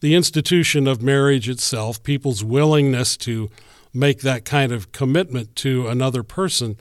the 0.00 0.14
institution 0.14 0.86
of 0.88 1.02
marriage 1.02 1.48
itself, 1.48 2.02
people's 2.02 2.42
willingness 2.44 3.16
to 3.18 3.50
make 3.94 4.20
that 4.20 4.44
kind 4.44 4.72
of 4.72 4.92
commitment 4.92 5.54
to 5.56 5.88
another 5.88 6.22
person 6.22 6.76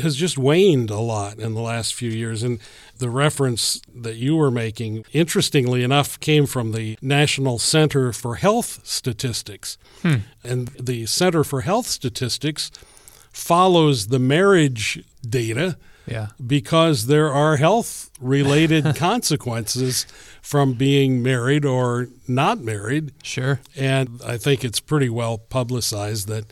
has 0.00 0.16
just 0.16 0.38
waned 0.38 0.90
a 0.90 0.98
lot 0.98 1.38
in 1.38 1.54
the 1.54 1.60
last 1.60 1.94
few 1.94 2.10
years. 2.10 2.42
And 2.42 2.58
the 2.98 3.10
reference 3.10 3.80
that 3.94 4.16
you 4.16 4.36
were 4.36 4.50
making, 4.50 5.04
interestingly 5.12 5.82
enough, 5.82 6.18
came 6.20 6.46
from 6.46 6.72
the 6.72 6.98
National 7.02 7.58
Center 7.58 8.12
for 8.12 8.36
Health 8.36 8.80
Statistics. 8.84 9.76
Hmm. 10.02 10.16
And 10.42 10.68
the 10.68 11.06
Center 11.06 11.44
for 11.44 11.60
Health 11.60 11.86
Statistics 11.86 12.70
follows 13.30 14.08
the 14.08 14.18
marriage 14.18 15.04
data 15.28 15.76
Yeah. 16.06 16.28
because 16.46 17.06
there 17.06 17.32
are 17.32 17.56
health 17.56 18.10
related 18.20 18.94
consequences 18.96 20.06
from 20.42 20.74
being 20.74 21.22
married 21.22 21.64
or 21.64 22.08
not 22.28 22.60
married. 22.60 23.12
Sure. 23.22 23.60
And 23.76 24.20
I 24.24 24.36
think 24.36 24.64
it's 24.64 24.80
pretty 24.80 25.08
well 25.08 25.38
publicized 25.38 26.28
that 26.28 26.44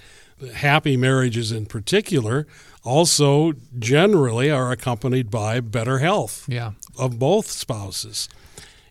happy 0.55 0.97
marriages 0.97 1.53
in 1.53 1.67
particular 1.67 2.47
also 2.85 3.53
generally 3.79 4.51
are 4.51 4.73
accompanied 4.73 5.31
by 5.31 5.61
better 5.61 5.99
health 5.99 6.45
Yeah. 6.49 6.73
of 6.99 7.19
both 7.19 7.47
spouses. 7.49 8.29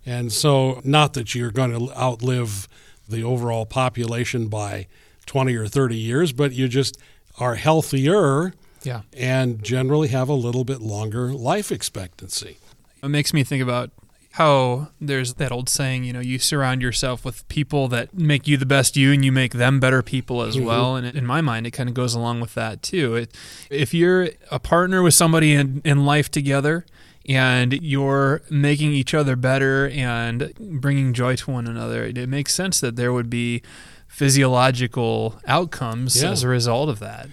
And 0.05 0.31
so, 0.31 0.81
not 0.83 1.13
that 1.13 1.35
you're 1.35 1.51
going 1.51 1.71
to 1.71 1.91
outlive 1.99 2.67
the 3.07 3.23
overall 3.23 3.65
population 3.65 4.47
by 4.47 4.87
20 5.25 5.55
or 5.55 5.67
30 5.67 5.95
years, 5.97 6.31
but 6.31 6.53
you 6.53 6.67
just 6.67 6.97
are 7.37 7.55
healthier 7.55 8.53
Yeah. 8.83 9.01
and 9.15 9.63
generally 9.63 10.07
have 10.09 10.29
a 10.29 10.33
little 10.33 10.63
bit 10.63 10.81
longer 10.81 11.33
life 11.33 11.71
expectancy. 11.71 12.57
It 13.03 13.09
makes 13.09 13.33
me 13.33 13.43
think 13.43 13.61
about 13.63 13.91
how 14.35 14.87
there's 15.01 15.33
that 15.35 15.51
old 15.51 15.67
saying, 15.67 16.05
you 16.05 16.13
know, 16.13 16.21
you 16.21 16.39
surround 16.39 16.81
yourself 16.81 17.25
with 17.25 17.45
people 17.49 17.89
that 17.89 18.13
make 18.13 18.47
you 18.47 18.55
the 18.55 18.65
best 18.65 18.95
you 18.95 19.11
and 19.11 19.25
you 19.25 19.31
make 19.31 19.53
them 19.53 19.79
better 19.79 20.01
people 20.01 20.41
as 20.41 20.55
mm-hmm. 20.55 20.65
well. 20.65 20.95
And 20.95 21.05
in 21.05 21.25
my 21.25 21.41
mind, 21.41 21.67
it 21.67 21.71
kind 21.71 21.89
of 21.89 21.95
goes 21.95 22.13
along 22.13 22.39
with 22.39 22.53
that 22.53 22.81
too. 22.81 23.15
It, 23.15 23.35
if 23.69 23.93
you're 23.93 24.29
a 24.49 24.59
partner 24.59 25.01
with 25.01 25.13
somebody 25.13 25.53
in, 25.53 25.81
in 25.83 26.05
life 26.05 26.31
together 26.31 26.85
and 27.27 27.73
you're 27.73 28.41
making 28.49 28.93
each 28.93 29.13
other 29.13 29.35
better 29.35 29.89
and 29.89 30.53
bringing 30.57 31.13
joy 31.13 31.35
to 31.35 31.51
one 31.51 31.67
another, 31.67 32.05
it, 32.05 32.17
it 32.17 32.29
makes 32.29 32.53
sense 32.53 32.79
that 32.79 32.95
there 32.95 33.11
would 33.11 33.29
be 33.29 33.61
physiological 34.07 35.41
outcomes 35.45 36.21
Yeah. 36.21 36.31
as 36.31 36.43
a 36.43 36.47
result 36.47 36.87
of 36.87 36.99
that. 36.99 37.27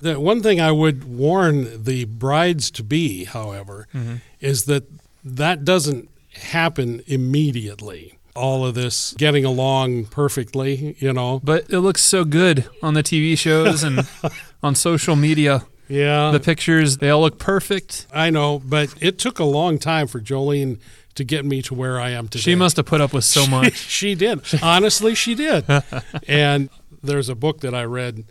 The 0.00 0.20
one 0.20 0.42
thing 0.42 0.60
I 0.60 0.72
would 0.72 1.04
warn 1.04 1.84
the 1.84 2.04
brides 2.04 2.70
to 2.72 2.82
be, 2.82 3.24
however, 3.24 3.88
mm-hmm. 3.94 4.16
is 4.40 4.64
that 4.66 4.84
that 5.24 5.64
doesn't 5.64 6.08
happen 6.34 7.02
immediately. 7.06 8.18
All 8.34 8.66
of 8.66 8.74
this 8.74 9.14
getting 9.16 9.46
along 9.46 10.06
perfectly, 10.06 10.94
you 10.98 11.12
know. 11.12 11.40
But 11.42 11.70
it 11.70 11.80
looks 11.80 12.02
so 12.02 12.24
good 12.24 12.68
on 12.82 12.92
the 12.92 13.02
TV 13.02 13.38
shows 13.38 13.82
and 13.82 14.06
on 14.62 14.74
social 14.74 15.16
media. 15.16 15.66
Yeah, 15.88 16.32
The 16.32 16.40
pictures, 16.40 16.98
they 16.98 17.10
all 17.10 17.20
look 17.20 17.38
perfect. 17.38 18.08
I 18.12 18.30
know, 18.30 18.58
but 18.58 18.92
it 19.00 19.18
took 19.18 19.38
a 19.38 19.44
long 19.44 19.78
time 19.78 20.08
for 20.08 20.20
Jolene 20.20 20.80
to 21.14 21.24
get 21.24 21.44
me 21.44 21.62
to 21.62 21.74
where 21.74 22.00
I 22.00 22.10
am 22.10 22.28
today. 22.28 22.42
She 22.42 22.54
must 22.54 22.76
have 22.76 22.86
put 22.86 23.00
up 23.00 23.12
with 23.12 23.24
so 23.24 23.46
much. 23.50 23.74
she 23.76 24.14
did. 24.14 24.40
Honestly, 24.62 25.14
she 25.14 25.34
did. 25.34 25.64
and 26.28 26.70
there's 27.02 27.28
a 27.28 27.34
book 27.34 27.60
that 27.60 27.74
I 27.74 27.84
read. 27.84 28.24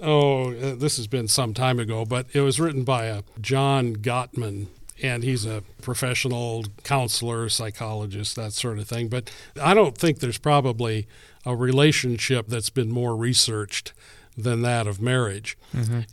Oh, 0.00 0.52
uh, 0.54 0.74
this 0.76 0.96
has 0.96 1.06
been 1.06 1.28
some 1.28 1.54
time 1.54 1.78
ago, 1.80 2.04
but 2.04 2.26
it 2.32 2.40
was 2.40 2.60
written 2.60 2.84
by 2.84 3.06
a 3.06 3.22
John 3.40 3.96
Gottman, 3.96 4.68
and 5.02 5.24
he's 5.24 5.44
a 5.44 5.62
professional 5.82 6.64
counselor, 6.84 7.48
psychologist, 7.48 8.36
that 8.36 8.52
sort 8.52 8.78
of 8.78 8.86
thing. 8.86 9.08
But 9.08 9.30
I 9.60 9.74
don't 9.74 9.98
think 9.98 10.20
there's 10.20 10.38
probably 10.38 11.06
a 11.44 11.56
relationship 11.56 12.46
that's 12.46 12.70
been 12.70 12.90
more 12.90 13.16
researched 13.16 13.92
than 14.36 14.62
that 14.62 14.86
of 14.86 15.00
marriage. 15.00 15.58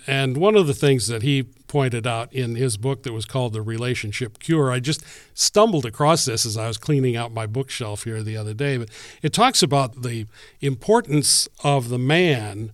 And 0.08 0.38
one 0.38 0.56
of 0.56 0.65
the 0.65 0.74
things 0.74 1.06
that 1.08 1.22
he 1.22 1.44
pointed 1.68 2.08
out 2.08 2.34
in 2.34 2.56
his 2.56 2.75
book 2.75 3.04
that 3.04 3.13
was 3.13 3.25
called 3.25 3.54
The 3.54 3.62
Relationship 3.62 4.39
Cure, 4.39 4.72
I 4.72 4.80
just 4.80 5.04
stumbled 5.36 5.86
across 5.86 6.25
this 6.25 6.44
as 6.44 6.58
I 6.58 6.68
was 6.68 6.77
cleaning 6.77 7.15
out 7.15 7.32
my 7.32 7.46
bookshelf 7.46 8.04
here 8.04 8.24
the 8.24 8.36
other 8.36 8.56
day, 8.56 8.77
but 8.77 8.89
it 9.22 9.32
talks 9.32 9.62
about 9.62 10.01
the 10.01 10.25
importance 10.60 11.48
of 11.63 11.89
the 11.89 12.00
man 12.00 12.72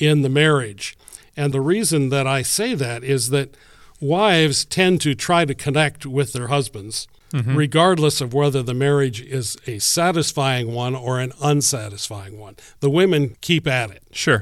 in 0.00 0.22
the 0.22 0.28
marriage. 0.28 0.96
And 1.36 1.52
the 1.52 1.60
reason 1.60 2.08
that 2.10 2.26
I 2.26 2.42
say 2.42 2.74
that 2.74 3.02
is 3.04 3.30
that 3.30 3.56
wives 4.00 4.64
tend 4.64 5.00
to 5.02 5.14
try 5.14 5.44
to 5.44 5.54
connect 5.54 6.06
with 6.06 6.32
their 6.32 6.48
husbands. 6.48 7.08
Mm-hmm. 7.32 7.56
Regardless 7.56 8.20
of 8.20 8.32
whether 8.32 8.62
the 8.62 8.74
marriage 8.74 9.20
is 9.20 9.56
a 9.66 9.80
satisfying 9.80 10.72
one 10.72 10.94
or 10.94 11.18
an 11.18 11.32
unsatisfying 11.42 12.38
one, 12.38 12.54
the 12.78 12.88
women 12.90 13.36
keep 13.40 13.66
at 13.66 13.90
it 13.90 14.04
Sure. 14.12 14.40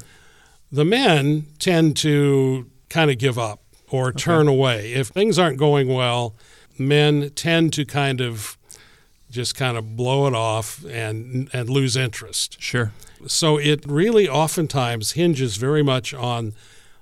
the 0.70 0.84
men 0.84 1.46
tend 1.58 1.96
to 1.98 2.66
kind 2.90 3.10
of 3.10 3.16
give 3.16 3.38
up 3.38 3.60
or 3.90 4.12
turn 4.12 4.46
away. 4.46 4.92
If 4.92 5.08
things 5.08 5.38
aren't 5.38 5.56
going 5.58 5.88
well, 5.88 6.34
men 6.78 7.30
tend 7.30 7.72
to 7.74 7.86
kind 7.86 8.20
of 8.20 8.58
just 9.32 9.56
kind 9.56 9.76
of 9.76 9.96
blow 9.96 10.26
it 10.26 10.34
off 10.34 10.84
and 10.84 11.48
and 11.52 11.68
lose 11.68 11.96
interest. 11.96 12.60
Sure. 12.60 12.92
So 13.26 13.56
it 13.56 13.84
really 13.86 14.28
oftentimes 14.28 15.12
hinges 15.12 15.56
very 15.56 15.82
much 15.82 16.12
on 16.14 16.54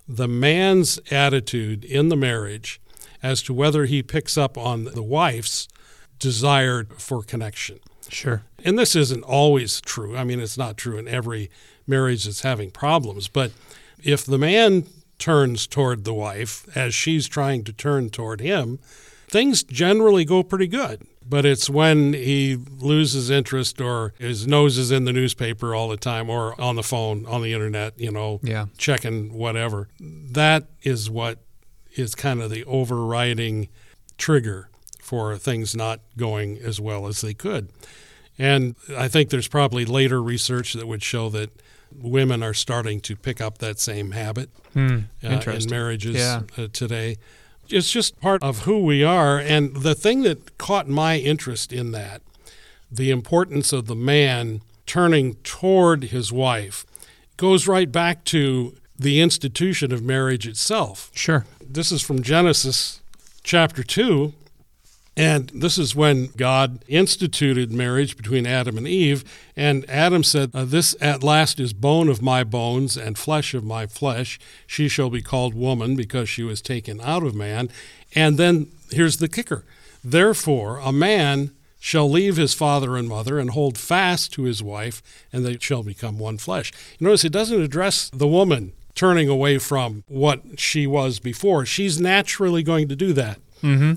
the 0.09 0.29
man's 0.29 0.99
attitude 1.11 1.85
in 1.85 2.09
the 2.09 2.17
marriage 2.17 2.81
as 3.23 3.43
to 3.43 3.55
whether 3.55 3.85
he 3.85 4.03
picks 4.03 4.39
up 4.39 4.57
on 4.57 4.85
the 4.85 5.03
wife's 5.03 5.69
desire 6.19 6.85
for 6.99 7.23
connection. 7.23 7.81
Sure. 8.09 8.43
And 8.65 8.79
this 8.79 8.97
isn't 8.97 9.23
always 9.23 9.81
true. 9.81 10.17
I 10.17 10.25
mean, 10.25 10.41
it's 10.41 10.59
not 10.59 10.77
true 10.77 10.99
in 10.99 11.09
every 11.09 11.51
marriage 11.87 12.25
that's 12.25 12.43
having 12.43 12.71
problems. 12.71 13.29
But 13.29 13.53
if 14.03 14.25
the 14.25 14.39
man 14.39 14.85
turns 15.19 15.67
toward 15.67 16.05
the 16.05 16.15
wife 16.15 16.67
as 16.77 16.95
she's 16.95 17.29
trying 17.29 17.65
to 17.65 17.73
turn 17.73 18.11
toward 18.11 18.41
him, 18.41 18.79
things 19.29 19.63
generally 19.63 20.25
go 20.25 20.43
pretty 20.43 20.67
good. 20.67 21.07
But 21.31 21.47
it's 21.47 21.71
when 21.71 22.13
he 22.13 22.59
loses 22.79 23.31
interest 23.31 23.81
or 23.81 24.13
his 24.19 24.47
nose 24.49 24.77
is 24.79 24.91
in 24.91 25.05
the 25.05 25.13
newspaper 25.13 25.75
all 25.77 25.89
the 25.89 25.97
time 25.97 26.29
or 26.29 26.61
on 26.61 26.75
the 26.75 26.83
phone, 26.83 27.25
on 27.27 27.41
the 27.43 27.53
internet, 27.53 27.99
you 27.99 28.11
know, 28.11 28.41
Yeah. 28.43 28.67
checking 28.77 29.33
whatever. 29.33 29.89
That 30.01 30.67
is 30.83 31.09
what 31.09 31.39
is 31.95 32.17
kind 32.17 32.43
of 32.43 32.51
the 32.51 32.65
overriding 32.65 33.69
trigger 34.19 34.69
for 35.01 35.37
things 35.39 35.75
not 35.77 36.01
going 36.17 36.59
as 36.59 36.81
well 36.81 37.07
as 37.07 37.21
they 37.21 37.33
could. 37.35 37.69
And 38.37 38.75
I 38.97 39.07
think 39.07 39.31
there's 39.31 39.49
probably 39.49 39.85
later 39.85 40.21
research 40.23 40.73
that 40.73 40.89
would 40.89 41.03
show 41.03 41.29
that 41.31 41.51
women 41.97 42.43
are 42.43 42.55
starting 42.55 43.01
to 43.03 43.15
pick 43.17 43.41
up 43.41 43.59
that 43.59 43.79
same 43.79 44.13
habit 44.13 44.51
Hmm. 44.73 44.99
uh, 45.23 45.41
in 45.47 45.71
marriages 45.71 46.17
Yeah. 46.17 46.43
uh, 46.59 46.69
today. 46.73 47.17
It's 47.73 47.91
just 47.91 48.21
part 48.21 48.43
of 48.43 48.61
who 48.61 48.79
we 48.85 49.03
are. 49.05 49.39
And 49.39 49.75
the 49.77 49.95
thing 49.95 50.23
that 50.23 50.59
caught 50.59 50.89
my 50.89 51.19
interest 51.19 51.73
in 51.73 51.93
that, 51.93 52.23
the 52.91 53.11
importance 53.11 53.73
of 53.73 53.87
the 53.87 53.95
man 53.95 54.61
turning 54.87 55.35
toward 55.45 56.05
his 56.05 56.33
wife, 56.33 56.85
goes 57.37 57.67
right 57.69 57.91
back 57.91 58.25
to 58.25 58.75
the 58.99 59.21
institution 59.21 59.93
of 59.93 60.03
marriage 60.03 60.47
itself 60.47 61.11
Sure. 61.15 61.47
this 61.65 61.91
is 61.91 62.03
from 62.03 62.23
Genesis 62.23 63.00
chapter 63.43 63.83
2. 63.83 64.35
And 65.17 65.50
this 65.55 65.76
is 65.76 65.95
when 65.95 66.29
God 66.37 66.85
instituted 66.88 67.73
marriage 67.73 68.17
between 68.17 68.47
Adam 68.47 68.79
and 68.79 68.87
Eve. 68.87 69.25
And 69.57 69.88
Adam 69.90 70.23
said, 70.23 70.50
uh, 70.55 70.64
This 70.64 70.95
at 71.00 71.23
last 71.23 71.59
is 71.61 71.73
bone 71.73 72.09
of 72.09 72.23
my 72.23 72.45
bones 72.45 72.97
and 72.97 73.19
flesh 73.19 73.52
of 73.52 73.64
my 73.64 73.87
flesh. 73.87 74.38
She 74.67 74.88
shall 74.88 75.11
be 75.11 75.21
called 75.21 75.55
woman 75.55 75.97
because 75.97 76.29
she 76.29 76.43
was 76.43 76.62
taken 76.62 77.00
out 77.00 77.25
of 77.25 77.35
man. 77.35 77.71
And 78.14 78.38
then 78.38 78.69
here's 78.90 79.19
the 79.19 79.29
kicker 79.29 79.64
Therefore, 80.02 80.79
a 80.79 80.93
man 80.93 81.50
shall 81.79 82.11
leave 82.11 82.37
his 82.37 82.55
father 82.55 82.97
and 82.97 83.09
mother 83.09 83.38
and 83.38 83.50
hold 83.50 83.76
fast 83.76 84.33
to 84.35 84.43
his 84.43 84.62
wife, 84.62 85.02
and 85.33 85.45
they 85.45 85.59
shall 85.59 85.83
become 85.83 86.19
one 86.19 86.38
flesh. 86.38 86.73
Notice 87.00 87.25
it 87.25 87.33
doesn't 87.33 87.61
address 87.61 88.11
the 88.11 88.29
woman 88.29 88.73
turning 88.95 89.29
away 89.29 89.59
from 89.59 90.05
what 90.09 90.43
she 90.59 90.87
was 90.87 91.19
before. 91.19 91.64
She's 91.64 92.00
naturally 92.00 92.62
going 92.62 92.88
to 92.88 92.97
do 92.97 93.12
that. 93.14 93.38
Mm-hmm. 93.62 93.95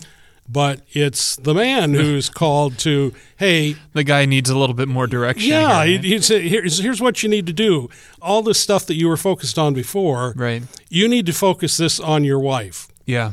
But 0.48 0.82
it's 0.92 1.36
the 1.38 1.54
man 1.54 1.94
who's 1.94 2.30
called 2.30 2.78
to, 2.80 3.14
hey, 3.38 3.76
The 3.94 4.04
guy 4.04 4.26
needs 4.26 4.50
a 4.50 4.58
little 4.58 4.76
bit 4.76 4.88
more 4.88 5.08
direction. 5.08 5.50
yeah, 5.50 5.86
here, 5.86 6.00
he, 6.02 6.10
he 6.10 6.20
said, 6.22 6.42
here's, 6.44 6.80
here's 6.80 7.02
what 7.02 7.24
you 7.24 7.30
need 7.30 7.48
to 7.48 7.54
do. 7.54 7.90
All 8.22 8.42
the 8.42 8.54
stuff 8.54 8.86
that 8.88 8.96
you 8.96 9.08
were 9.08 9.18
focused 9.18 9.58
on 9.58 9.74
before, 9.74 10.34
right? 10.36 10.62
right. 10.62 10.64
you 10.90 11.08
need 11.08 11.26
to 11.28 11.34
focus 11.34 11.78
this 11.78 12.00
on 12.00 12.24
your 12.24 12.40
wife. 12.40 12.88
Yeah. 13.06 13.32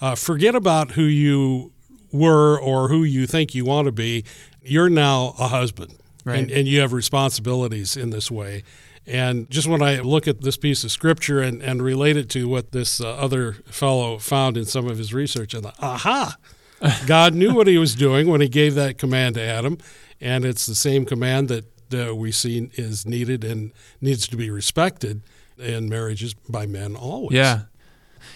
Uh, 0.00 0.14
forget 0.14 0.54
about 0.54 0.92
who 0.92 1.02
you 1.04 1.72
were 2.12 2.58
or 2.58 2.88
who 2.88 3.04
you 3.04 3.26
think 3.26 3.54
you 3.54 3.64
want 3.64 3.86
to 3.86 3.92
be. 3.92 4.24
You're 4.62 4.88
now 4.90 5.34
a 5.38 5.48
husband, 5.48 5.94
Right. 6.24 6.40
and, 6.40 6.50
and 6.50 6.68
you 6.68 6.80
have 6.80 6.92
responsibilities 6.92 7.96
in 7.96 8.10
this 8.10 8.30
way. 8.30 8.62
And 9.08 9.48
just 9.48 9.66
when 9.66 9.82
I 9.82 10.00
look 10.00 10.28
at 10.28 10.42
this 10.42 10.58
piece 10.58 10.84
of 10.84 10.90
scripture 10.90 11.40
and, 11.40 11.62
and 11.62 11.80
relate 11.80 12.18
it 12.18 12.28
to 12.30 12.46
what 12.46 12.72
this 12.72 13.00
uh, 13.00 13.14
other 13.14 13.54
fellow 13.64 14.18
found 14.18 14.58
in 14.58 14.66
some 14.66 14.86
of 14.86 14.98
his 14.98 15.14
research, 15.14 15.54
I 15.54 15.60
thought, 15.60 15.76
aha, 15.80 16.36
God 17.06 17.34
knew 17.34 17.54
what 17.54 17.66
he 17.66 17.78
was 17.78 17.94
doing 17.94 18.28
when 18.28 18.42
he 18.42 18.48
gave 18.48 18.74
that 18.74 18.98
command 18.98 19.36
to 19.36 19.42
Adam. 19.42 19.78
And 20.20 20.44
it's 20.44 20.66
the 20.66 20.74
same 20.74 21.06
command 21.06 21.48
that 21.48 22.08
uh, 22.08 22.14
we 22.14 22.32
see 22.32 22.70
is 22.74 23.06
needed 23.06 23.44
and 23.44 23.72
needs 24.02 24.28
to 24.28 24.36
be 24.36 24.50
respected 24.50 25.22
in 25.56 25.88
marriages 25.88 26.34
by 26.34 26.66
men 26.66 26.94
always. 26.94 27.34
Yeah. 27.34 27.62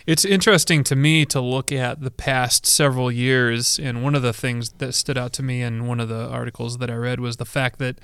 It's 0.06 0.24
interesting 0.24 0.84
to 0.84 0.96
me 0.96 1.26
to 1.26 1.40
look 1.40 1.70
at 1.70 2.00
the 2.00 2.10
past 2.10 2.66
several 2.66 3.12
years. 3.12 3.78
And 3.78 4.02
one 4.02 4.14
of 4.14 4.22
the 4.22 4.32
things 4.32 4.70
that 4.78 4.94
stood 4.94 5.18
out 5.18 5.34
to 5.34 5.42
me 5.42 5.60
in 5.60 5.86
one 5.86 6.00
of 6.00 6.08
the 6.08 6.28
articles 6.28 6.78
that 6.78 6.90
I 6.90 6.94
read 6.94 7.20
was 7.20 7.36
the 7.36 7.44
fact 7.44 7.78
that 7.80 7.98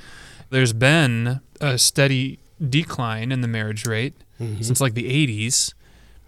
there's 0.50 0.74
been 0.74 1.40
a 1.62 1.78
steady 1.78 2.40
decline 2.66 3.30
in 3.32 3.40
the 3.40 3.48
marriage 3.48 3.86
rate 3.86 4.14
Mhm. 4.40 4.64
since 4.64 4.80
like 4.80 4.94
the 4.94 5.08
80s. 5.08 5.74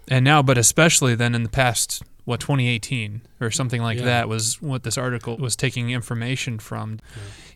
And 0.07 0.25
now, 0.25 0.41
but 0.41 0.57
especially 0.57 1.15
then 1.15 1.35
in 1.35 1.43
the 1.43 1.49
past, 1.49 2.01
what, 2.25 2.39
2018 2.39 3.21
or 3.39 3.51
something 3.51 3.81
like 3.81 3.99
Yeah. 3.99 4.05
that 4.05 4.29
was 4.29 4.61
what 4.61 4.83
this 4.83 4.97
article 4.97 5.37
was 5.37 5.55
taking 5.55 5.89
information 5.91 6.59
from. 6.59 6.99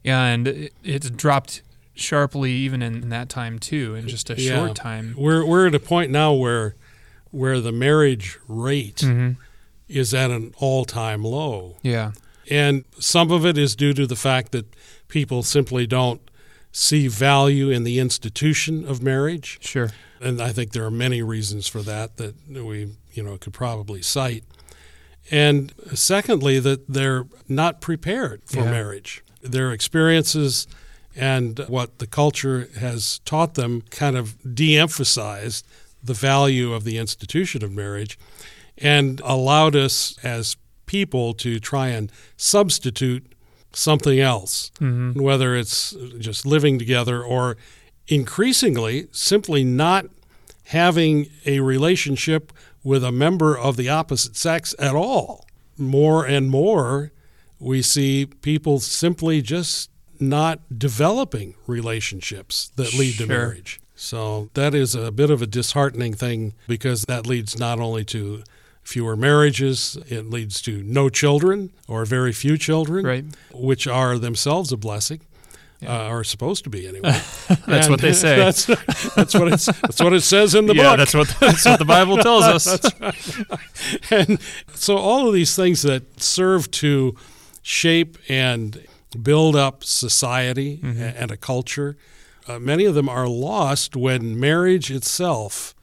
yeah. 0.04 0.26
And 0.26 0.48
it, 0.48 0.74
it's 0.84 1.10
dropped 1.10 1.62
sharply 1.96 2.52
even 2.52 2.82
in 2.82 3.10
that 3.10 3.30
time, 3.30 3.58
too, 3.60 3.96
in 3.96 4.08
just 4.08 4.30
a 4.30 4.36
Yeah. 4.40 4.56
short 4.56 4.76
time. 4.76 5.16
We're 5.18 5.46
we're 5.46 5.68
at 5.68 5.76
a 5.76 5.80
point 5.80 6.12
now 6.12 6.34
where 6.34 6.76
where 7.32 7.60
the 7.60 7.72
marriage 7.72 8.38
rate 8.48 9.02
hmm 9.02 9.32
is 9.88 10.14
at 10.16 10.32
an 10.32 10.52
all-time 10.58 11.24
low. 11.24 11.76
Yeah. 11.84 12.12
And 12.50 12.86
some 13.00 13.30
of 13.32 13.46
it 13.46 13.56
is 13.58 13.76
due 13.76 13.94
to 13.94 14.08
the 14.08 14.16
fact 14.16 14.52
that 14.52 14.66
people 15.10 15.44
simply 15.44 15.86
don't 15.86 16.20
see 16.78 17.08
value 17.08 17.70
in 17.70 17.86
the 17.86 18.00
institution 18.00 18.86
of 18.86 19.02
marriage. 19.02 19.58
Sure. 19.62 19.92
And 20.20 20.42
I 20.42 20.52
think 20.52 20.74
there 20.74 20.84
are 20.84 20.92
many 20.92 21.22
reasons 21.22 21.68
for 21.70 21.82
that 21.84 22.18
that 22.18 22.36
we, 22.50 22.90
you 23.14 23.24
know, 23.24 23.38
could 23.38 23.54
probably 23.54 24.02
cite. 24.02 24.44
And 25.32 25.74
secondly, 25.94 26.60
that 26.60 26.86
they're 26.90 27.28
not 27.48 27.80
prepared 27.80 28.42
for 28.46 28.60
Yeah. 28.60 28.72
marriage. 28.72 29.24
Their 29.42 29.72
experiences 29.72 30.68
and 31.16 31.60
what 31.70 32.00
the 32.00 32.08
culture 32.08 32.68
has 32.78 33.20
taught 33.24 33.54
them 33.54 33.84
kind 33.90 34.18
of 34.18 34.36
de 34.54 34.78
emphasized 34.78 35.66
the 36.04 36.14
value 36.14 36.74
of 36.74 36.84
the 36.84 36.98
institution 36.98 37.64
of 37.64 37.72
marriage 37.72 38.20
and 38.78 39.22
allowed 39.24 39.78
us 39.78 40.18
as 40.24 40.58
people 40.88 41.34
to 41.36 41.58
try 41.62 41.88
and 41.88 42.12
substitute 42.36 43.32
something 43.76 44.20
else, 44.20 44.72
hmm 44.80 45.12
whether 45.14 45.56
it's 45.56 45.96
just 46.20 46.46
living 46.46 46.80
together 46.80 47.24
or 47.24 47.58
increasingly 48.08 49.08
simply 49.12 49.64
not 49.64 50.06
having 50.66 51.28
a 51.46 51.60
relationship 51.60 52.52
with 52.84 53.04
a 53.04 53.12
member 53.12 53.58
of 53.58 53.78
the 53.78 53.90
opposite 53.90 54.36
sex 54.36 54.76
at 54.80 54.96
all. 54.96 55.46
More 55.78 56.26
and 56.26 56.50
more, 56.50 57.12
we 57.60 57.82
see 57.82 58.26
people 58.26 58.80
simply 58.80 59.42
just 59.42 59.90
not 60.20 60.60
developing 60.78 61.56
relationships 61.68 62.72
that 62.76 62.94
lead 62.94 63.18
to 63.18 63.28
marriage. 63.28 63.80
So 63.96 64.50
that 64.54 64.76
is 64.76 64.96
a 64.96 65.12
bit 65.12 65.30
of 65.30 65.42
a 65.42 65.48
disheartening 65.48 66.14
thing 66.14 66.54
because 66.68 67.04
that 67.04 67.26
leads 67.26 67.58
not 67.58 67.80
only 67.80 68.04
to 68.06 68.44
fewer 68.86 69.18
marriages, 69.18 69.98
it 70.08 70.30
leads 70.30 70.62
to 70.62 70.82
no 70.84 71.10
children 71.10 71.72
or 71.88 72.06
very 72.06 72.32
few 72.32 72.58
children, 72.58 73.06
Right. 73.06 73.26
which 73.54 73.88
are 73.88 74.18
themselves 74.18 74.72
a 74.72 74.78
blessing. 74.78 75.20
Uh, 75.86 75.90
are 75.90 76.24
supposed 76.24 76.64
to 76.64 76.70
be 76.70 76.88
anyway. 76.88 77.02
That's 77.68 77.68
And 77.68 77.90
what 77.90 78.00
they 78.02 78.14
say. 78.14 78.38
That's, 78.38 78.66
that's 79.14 79.34
what 79.36 79.52
it's. 79.52 79.66
That's 79.66 80.02
what 80.02 80.14
it 80.14 80.22
says 80.22 80.56
in 80.56 80.68
the 80.68 80.74
yeah, 80.74 80.96
book. 80.96 80.98
that's 81.00 81.14
what 81.14 81.28
that's 81.40 81.66
what 81.66 81.80
the 81.80 81.86
Bible 81.86 82.18
tells 82.18 82.46
us. 82.46 82.66
and 84.12 84.40
so 84.74 84.96
all 84.98 85.28
of 85.28 85.34
these 85.34 85.54
things 85.56 85.82
that 85.84 86.22
serve 86.22 86.72
to 86.72 87.16
shape 87.62 88.18
and 88.30 88.86
build 89.22 89.56
up 89.58 89.84
society 89.84 90.78
Mm-hmm. 90.82 91.02
and 91.22 91.30
a 91.30 91.38
culture, 91.38 91.98
uh, 92.48 92.58
many 92.58 92.86
of 92.86 92.96
them 92.96 93.10
are 93.10 93.28
lost 93.28 93.96
when 93.98 94.40
marriage 94.40 94.90
itself 94.90 95.76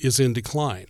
is 0.00 0.18
in 0.18 0.32
decline. 0.32 0.86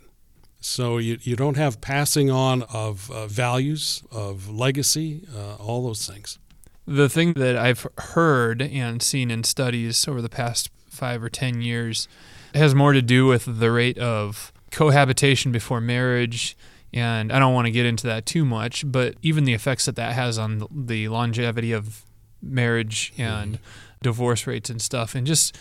So 0.65 0.97
you, 0.97 1.19
you 1.21 1.37
don't 1.37 1.59
have 1.59 1.83
passing 1.83 2.31
on 2.31 2.63
of 2.63 3.11
uh, 3.11 3.27
values, 3.27 4.03
of 4.11 4.49
legacy, 4.49 5.29
uh, 5.37 5.57
all 5.57 5.85
those 5.85 6.07
things. 6.07 6.39
The 6.87 7.11
thing 7.11 7.35
that 7.35 7.55
I've 7.55 7.87
heard 7.99 8.63
and 8.63 9.03
seen 9.03 9.31
in 9.31 9.45
studies 9.45 10.09
over 10.09 10.23
the 10.23 10.31
past 10.31 10.71
five 10.89 11.23
or 11.23 11.29
ten 11.29 11.61
years 11.61 12.09
has 12.55 12.75
more 12.75 12.95
to 12.95 13.03
do 13.03 13.27
with 13.27 13.61
the 13.61 13.71
rate 13.71 13.99
of 13.99 14.55
cohabitation 14.71 15.53
before 15.53 15.83
marriage. 15.83 16.57
And 16.95 17.31
I 17.31 17.39
don't 17.39 17.53
want 17.53 17.67
to 17.67 17.71
get 17.71 17.85
into 17.85 18.07
that 18.07 18.25
too 18.25 18.47
much, 18.47 18.91
but 18.91 19.17
even 19.21 19.45
the 19.45 19.53
effects 19.53 19.85
that 19.85 19.97
that 19.97 20.15
has 20.15 20.39
on 20.39 20.67
the 20.71 21.09
longevity 21.09 21.73
of 21.73 22.05
marriage 22.41 23.13
and 23.19 23.59
divorce 24.03 24.47
rates 24.47 24.71
and 24.71 24.81
stuff, 24.81 25.15
and 25.15 25.27
just 25.27 25.55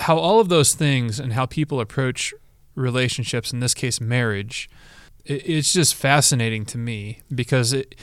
how 0.00 0.18
all 0.18 0.40
of 0.40 0.48
those 0.48 0.74
things 0.74 1.20
and 1.20 1.34
how 1.34 1.46
people 1.46 1.78
approach 1.78 2.34
relationships, 2.78 3.52
in 3.52 3.60
this 3.60 3.74
case, 3.74 4.00
marriage, 4.00 4.70
it, 5.24 5.48
it's 5.48 5.72
just 5.72 5.94
fascinating 5.94 6.64
to 6.66 6.78
me 6.78 7.20
because 7.34 7.72
it, 7.72 7.94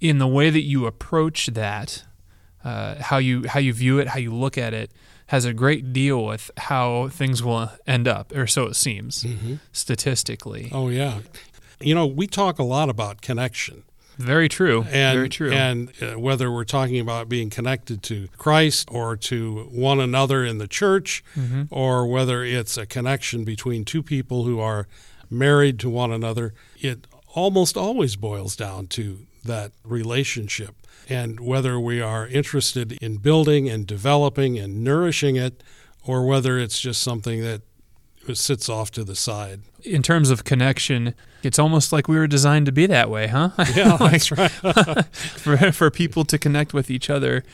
in 0.00 0.18
the 0.18 0.28
way 0.28 0.50
that 0.50 0.62
you 0.62 0.86
approach 0.86 1.46
that, 1.48 2.04
uh, 2.64 2.96
how 3.02 3.18
you 3.18 3.46
how 3.48 3.60
you 3.60 3.72
view 3.72 3.98
it, 3.98 4.08
how 4.08 4.18
you 4.18 4.32
look 4.32 4.58
at 4.58 4.74
it, 4.74 4.92
has 5.28 5.44
a 5.44 5.52
great 5.52 5.92
deal 5.92 6.24
with 6.24 6.50
how 6.56 7.08
things 7.08 7.42
will 7.42 7.70
end 7.86 8.08
up, 8.08 8.34
or 8.34 8.46
so 8.46 8.64
it 8.66 8.74
seems 8.76 9.24
statistically. 9.72 10.70
Oh, 10.72 10.88
yeah. 10.88 11.20
You 11.80 11.94
know, 11.94 12.06
we 12.06 12.26
talk 12.26 12.58
a 12.58 12.64
lot 12.64 12.88
about 12.88 13.20
connection. 13.20 13.84
Very 14.18 14.48
true. 14.48 14.82
and 14.90 15.16
Very 15.16 15.28
true. 15.28 15.52
and 15.52 15.92
uh, 16.02 16.18
whether 16.18 16.50
we're 16.50 16.64
talking 16.64 16.98
about 17.00 17.28
being 17.28 17.50
connected 17.50 18.02
to 18.04 18.28
Christ 18.36 18.88
or 18.90 19.16
to 19.16 19.68
one 19.70 20.00
another 20.00 20.44
in 20.44 20.58
the 20.58 20.68
church, 20.68 21.24
Mm-hmm. 21.36 21.62
or 21.70 22.06
whether 22.06 22.42
it's 22.44 22.76
a 22.76 22.84
connection 22.86 23.44
between 23.44 23.84
two 23.84 24.02
people 24.02 24.44
who 24.44 24.58
are 24.60 24.86
married 25.30 25.78
to 25.80 25.88
one 25.90 26.10
another, 26.12 26.52
it 26.80 27.06
almost 27.34 27.76
always 27.76 28.16
boils 28.16 28.56
down 28.56 28.86
to 28.88 29.26
that 29.44 29.70
relationship. 29.84 30.74
And 31.08 31.38
whether 31.40 31.78
we 31.80 32.00
are 32.00 32.26
interested 32.26 32.92
in 33.00 33.16
building 33.18 33.68
and 33.68 33.86
developing 33.86 34.58
and 34.58 34.82
nourishing 34.84 35.36
it, 35.36 35.62
or 36.04 36.26
whether 36.26 36.58
it's 36.58 36.80
just 36.80 37.00
something 37.02 37.40
that 37.42 37.62
sits 38.36 38.68
off 38.68 38.90
to 38.92 39.04
the 39.04 39.14
side. 39.16 39.60
in 39.84 40.02
terms 40.02 40.30
of 40.30 40.44
connection, 40.44 41.14
it's 41.42 41.58
almost 41.58 41.92
like 41.92 42.08
we 42.08 42.16
were 42.16 42.26
designed 42.26 42.66
to 42.66 42.72
be 42.72 42.86
that 42.86 43.08
way, 43.08 43.28
huh? 43.28 43.50
Yeah, 43.74 43.96
that's 44.00 44.30
right. 44.32 44.50
for 45.12 45.72
for 45.72 45.90
people 45.90 46.24
to 46.24 46.38
connect 46.38 46.74
with 46.74 46.90
each 46.90 47.08
other. 47.10 47.44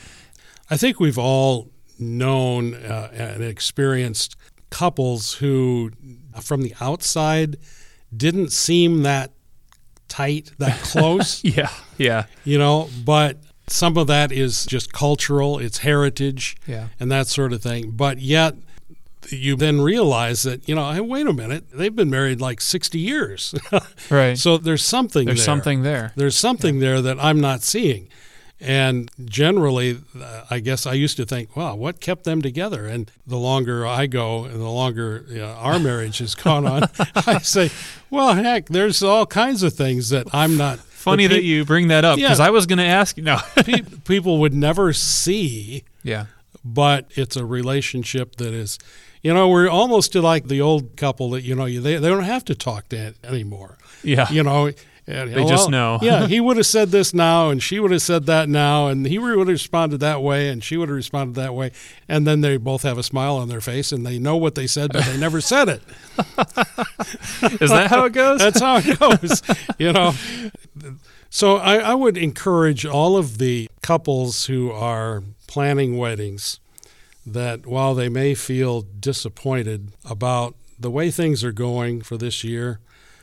I 0.69 0.77
think 0.77 0.99
we've 0.99 1.17
all 1.19 1.69
known 1.99 2.73
uh, 2.73 3.09
and 3.13 3.43
experienced 3.43 4.35
couples 4.71 5.33
who, 5.35 5.91
from 6.41 6.61
the 6.63 6.73
outside, 6.81 7.57
didn't 8.15 8.51
seem 8.51 9.03
that 9.03 9.31
tight, 10.07 10.51
that 10.57 10.77
close, 10.81 11.43
Yeah. 11.43 11.69
Yeah. 11.97 12.25
you 12.43 12.57
know, 12.57 12.89
but 13.05 13.37
some 13.67 13.97
of 13.97 14.07
that 14.07 14.31
is 14.31 14.65
just 14.65 14.91
cultural, 14.93 15.59
it's 15.59 15.79
heritage, 15.79 16.55
Yeah. 16.67 16.87
and 16.99 17.11
that 17.11 17.27
sort 17.27 17.53
of 17.53 17.61
thing. 17.61 17.91
But 17.91 18.19
yet, 18.19 18.55
you 19.31 19.55
then 19.55 19.81
realize 19.81 20.43
that, 20.43 20.67
you 20.67 20.75
know, 20.75 20.91
hey, 20.91 20.99
wait 21.01 21.27
a 21.27 21.33
minute, 21.33 21.65
they've 21.73 21.95
been 21.95 22.09
married 22.09 22.41
like 22.41 22.61
60 22.61 22.99
years. 22.99 23.53
Right. 24.09 24.37
so 24.37 24.57
there's 24.57 24.83
something 24.85 25.25
There's 25.25 25.39
there. 25.39 25.45
something 25.45 25.81
there. 25.83 26.11
There's 26.15 26.37
something 26.37 26.79
there 26.79 27.01
that 27.01 27.17
I'm 27.23 27.39
not 27.41 27.61
seeing. 27.63 28.07
And 28.61 29.11
generally, 29.25 29.99
uh, 30.19 30.43
I 30.49 30.59
guess 30.59 30.85
I 30.87 30.93
used 30.93 31.17
to 31.17 31.25
think, 31.25 31.55
wow, 31.57 31.75
what 31.75 31.99
kept 31.99 32.23
them 32.23 32.41
together? 32.41 32.85
And 32.85 33.11
the 33.27 33.37
longer 33.37 33.85
I 33.85 34.05
go 34.07 34.45
and 34.45 34.61
the 34.61 34.69
longer 34.69 35.25
you 35.27 35.39
know, 35.39 35.47
our 35.59 35.77
marriage 35.77 36.19
has 36.19 36.35
gone 36.35 36.65
on, 36.65 36.83
I 37.15 37.39
say, 37.39 37.69
well, 38.09 38.33
heck, 38.33 38.67
there's 38.67 39.03
all 39.03 39.25
kinds 39.25 39.61
of 39.63 39.73
things 39.73 40.09
that 40.09 40.27
I'm 40.33 40.55
not. 40.55 40.79
Funny 40.79 41.27
that 41.27 41.35
that 41.35 41.43
you 41.43 41.65
bring 41.65 41.89
that 41.89 42.03
up 42.05 42.15
because 42.15 42.39
Yeah. 42.39 42.45
I 42.47 42.49
was 42.49 42.65
going 42.65 42.79
to 42.79 42.85
ask 42.85 43.17
you. 43.17 43.23
No. 43.23 43.37
pe- 43.57 43.81
people 44.05 44.39
would 44.39 44.53
never 44.55 44.91
see, 44.93 45.83
yeah. 46.01 46.25
but 46.63 47.05
it's 47.11 47.35
a 47.35 47.45
relationship 47.45 48.37
that 48.37 48.53
is, 48.53 48.79
you 49.25 49.33
know, 49.33 49.49
we're 49.49 49.67
almost 49.67 50.11
to 50.11 50.21
like 50.21 50.47
the 50.49 50.61
old 50.61 50.95
couple 50.97 51.31
that, 51.31 51.41
you 51.41 51.55
know, 51.55 51.65
they, 51.65 51.95
they 51.95 52.09
don't 52.09 52.25
have 52.25 52.45
to 52.45 52.53
talk 52.53 52.89
to 52.89 53.15
anymore. 53.23 53.75
Yeah. 54.03 54.31
you 54.31 54.43
know 54.43 54.67
And, 55.07 55.33
They 55.33 55.43
just 55.45 55.69
oh, 55.69 55.71
know. 55.71 55.99
yeah, 56.03 56.27
he 56.27 56.39
would 56.39 56.57
have 56.57 56.67
said 56.67 56.89
this 56.89 57.11
now, 57.11 57.49
and 57.49 57.61
she 57.61 57.79
would 57.79 57.89
have 57.89 58.03
said 58.03 58.27
that 58.27 58.49
now, 58.49 58.85
and 58.87 59.07
he 59.07 59.17
would 59.17 59.39
have 59.39 59.47
responded 59.47 59.99
that 60.01 60.21
way, 60.21 60.49
and 60.49 60.63
she 60.63 60.77
would 60.77 60.89
have 60.89 60.95
responded 60.95 61.33
that 61.37 61.55
way, 61.55 61.71
and 62.07 62.27
then 62.27 62.41
they 62.41 62.57
both 62.57 62.83
have 62.83 62.99
a 62.99 63.03
smile 63.03 63.37
on 63.37 63.49
their 63.49 63.61
face, 63.61 63.91
and 63.91 64.05
they 64.05 64.19
know 64.19 64.37
what 64.37 64.53
they 64.53 64.67
said, 64.67 64.93
but 64.93 65.03
they 65.05 65.17
never 65.17 65.41
said 65.41 65.69
it. 65.69 65.81
Is 67.59 67.71
that 67.71 67.87
how 67.89 68.05
it 68.05 68.13
goes? 68.13 68.39
That's 68.41 68.59
how 68.59 68.77
it 68.77 68.99
goes, 68.99 69.41
you 69.79 69.91
know. 69.91 70.13
So 71.31 71.57
I, 71.57 71.77
I 71.77 71.95
would 71.95 72.15
encourage 72.15 72.85
all 72.85 73.17
of 73.17 73.39
the 73.39 73.71
couples 73.81 74.45
who 74.45 74.71
are 74.71 75.23
planning 75.47 75.97
weddings 75.97 76.59
that 77.25 77.65
while 77.65 77.95
they 77.95 78.09
may 78.09 78.35
feel 78.35 78.81
disappointed 78.81 79.91
about 80.03 80.55
the 80.79 80.91
way 80.91 81.09
things 81.09 81.43
are 81.43 81.51
going 81.51 82.01
for 82.01 82.17
this 82.17 82.43
year, 82.43 82.79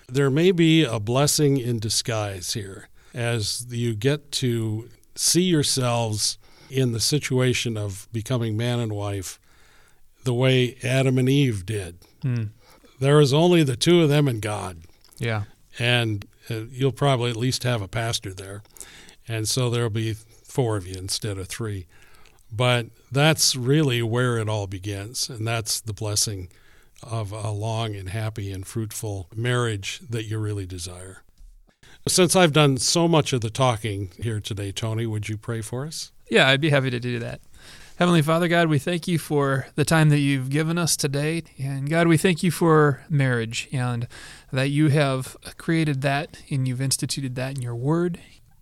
there 0.08 0.30
may 0.30 0.50
be 0.52 0.84
a 0.84 0.98
blessing 0.98 1.56
in 1.58 1.78
disguise 1.78 2.54
here 2.54 2.88
as 3.14 3.66
you 3.70 3.94
get 3.94 4.32
to 4.32 4.88
see 5.14 5.42
yourselves 5.42 6.38
in 6.70 6.92
the 6.92 7.00
situation 7.00 7.76
of 7.76 8.08
becoming 8.12 8.56
man 8.56 8.80
and 8.80 8.92
wife 8.92 9.38
the 10.24 10.32
way 10.34 10.76
Adam 10.82 11.18
and 11.18 11.28
Eve 11.28 11.66
did. 11.66 11.98
Hmm. 12.22 12.44
There 12.98 13.20
is 13.20 13.32
only 13.34 13.62
the 13.62 13.76
two 13.76 14.02
of 14.02 14.08
them 14.08 14.26
and 14.28 14.40
God 14.40 14.78
Yeah. 15.18 15.44
and 15.78 16.24
uh, 16.50 16.62
you'll 16.70 16.92
probably 16.92 17.30
at 17.30 17.36
least 17.36 17.62
have 17.64 17.82
a 17.82 17.88
pastor 17.88 18.32
there. 18.34 18.62
And 19.28 19.48
so 19.48 19.70
there'll 19.70 19.90
be 19.90 20.14
four 20.14 20.76
of 20.76 20.86
you 20.86 20.94
instead 20.96 21.38
of 21.38 21.48
three. 21.48 21.86
But 22.54 22.86
that's 23.10 23.56
really 23.56 24.02
where 24.02 24.36
it 24.36 24.48
all 24.48 24.66
begins. 24.66 25.30
And 25.30 25.46
that's 25.46 25.80
the 25.80 25.94
blessing 25.94 26.48
of 27.02 27.32
a 27.32 27.50
long 27.50 27.96
and 27.96 28.10
happy 28.10 28.52
and 28.52 28.66
fruitful 28.66 29.28
marriage 29.34 30.00
that 30.08 30.24
you 30.24 30.38
really 30.38 30.66
desire. 30.66 31.22
Since 32.06 32.36
I've 32.36 32.52
done 32.52 32.78
so 32.78 33.08
much 33.08 33.32
of 33.32 33.40
the 33.40 33.50
talking 33.50 34.10
here 34.20 34.40
today, 34.40 34.72
Tony, 34.72 35.06
would 35.06 35.28
you 35.28 35.36
pray 35.36 35.62
for 35.62 35.86
us? 35.86 36.12
Yeah, 36.28 36.48
I'd 36.48 36.60
be 36.60 36.70
happy 36.70 36.90
to 36.90 37.00
do 37.00 37.18
that. 37.20 37.40
Heavenly 37.96 38.22
Father, 38.22 38.48
God, 38.48 38.68
we 38.68 38.78
thank 38.78 39.06
you 39.06 39.18
for 39.18 39.68
the 39.76 39.84
time 39.84 40.08
that 40.08 40.18
you've 40.18 40.50
given 40.50 40.78
us 40.78 40.96
today. 40.96 41.44
And 41.58 41.88
God, 41.88 42.08
we 42.08 42.16
thank 42.16 42.42
you 42.42 42.50
for 42.50 43.02
marriage 43.08 43.68
and 43.70 44.08
that 44.50 44.70
you 44.70 44.88
have 44.88 45.36
created 45.58 46.00
that 46.02 46.42
and 46.50 46.66
you've 46.66 46.80
instituted 46.80 47.36
that 47.36 47.56
in 47.56 47.62
your 47.62 47.76
word. 47.76 48.18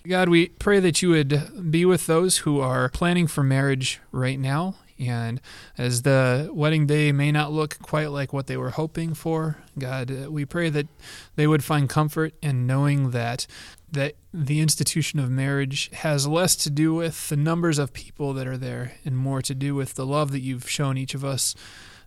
God, 0.09 0.31
we 0.31 0.49
pray 0.49 0.81
that 0.81 1.03
you 1.03 1.11
would 1.11 1.71
be 1.71 1.85
with 1.85 2.07
those 2.07 2.39
who 2.39 2.61
are 2.61 2.89
planning 2.89 3.27
for 3.27 3.43
marriage 3.43 4.01
right 4.13 4.39
now. 4.39 4.77
And 4.99 5.41
as 5.79 6.03
the 6.03 6.51
wedding 6.53 6.87
day 6.87 7.11
may 7.13 7.33
not 7.33 7.53
look 7.53 7.79
quite 7.81 8.11
like 8.11 8.33
what 8.33 8.47
they 8.47 8.57
were 8.57 8.71
hoping 8.71 9.15
for, 9.15 9.59
God, 9.79 10.29
we 10.29 10.45
pray 10.45 10.69
that 10.71 10.89
they 11.37 11.47
would 11.47 11.65
find 11.65 11.89
comfort 11.89 12.35
in 12.43 12.67
knowing 12.67 13.11
that 13.11 13.47
that 13.93 14.15
the 14.33 14.61
institution 14.61 15.19
of 15.19 15.31
marriage 15.31 15.91
has 15.93 16.27
less 16.27 16.55
to 16.55 16.71
do 16.71 16.95
with 16.95 17.29
the 17.29 17.37
numbers 17.37 17.79
of 17.79 17.93
people 17.93 18.33
that 18.35 18.47
are 18.47 18.57
there 18.57 18.93
and 19.05 19.17
more 19.17 19.43
to 19.43 19.55
do 19.55 19.75
with 19.75 19.95
the 19.95 20.07
love 20.07 20.31
that 20.31 20.41
you've 20.41 20.71
shown 20.71 20.97
each 20.97 21.15
of 21.15 21.25
us 21.25 21.57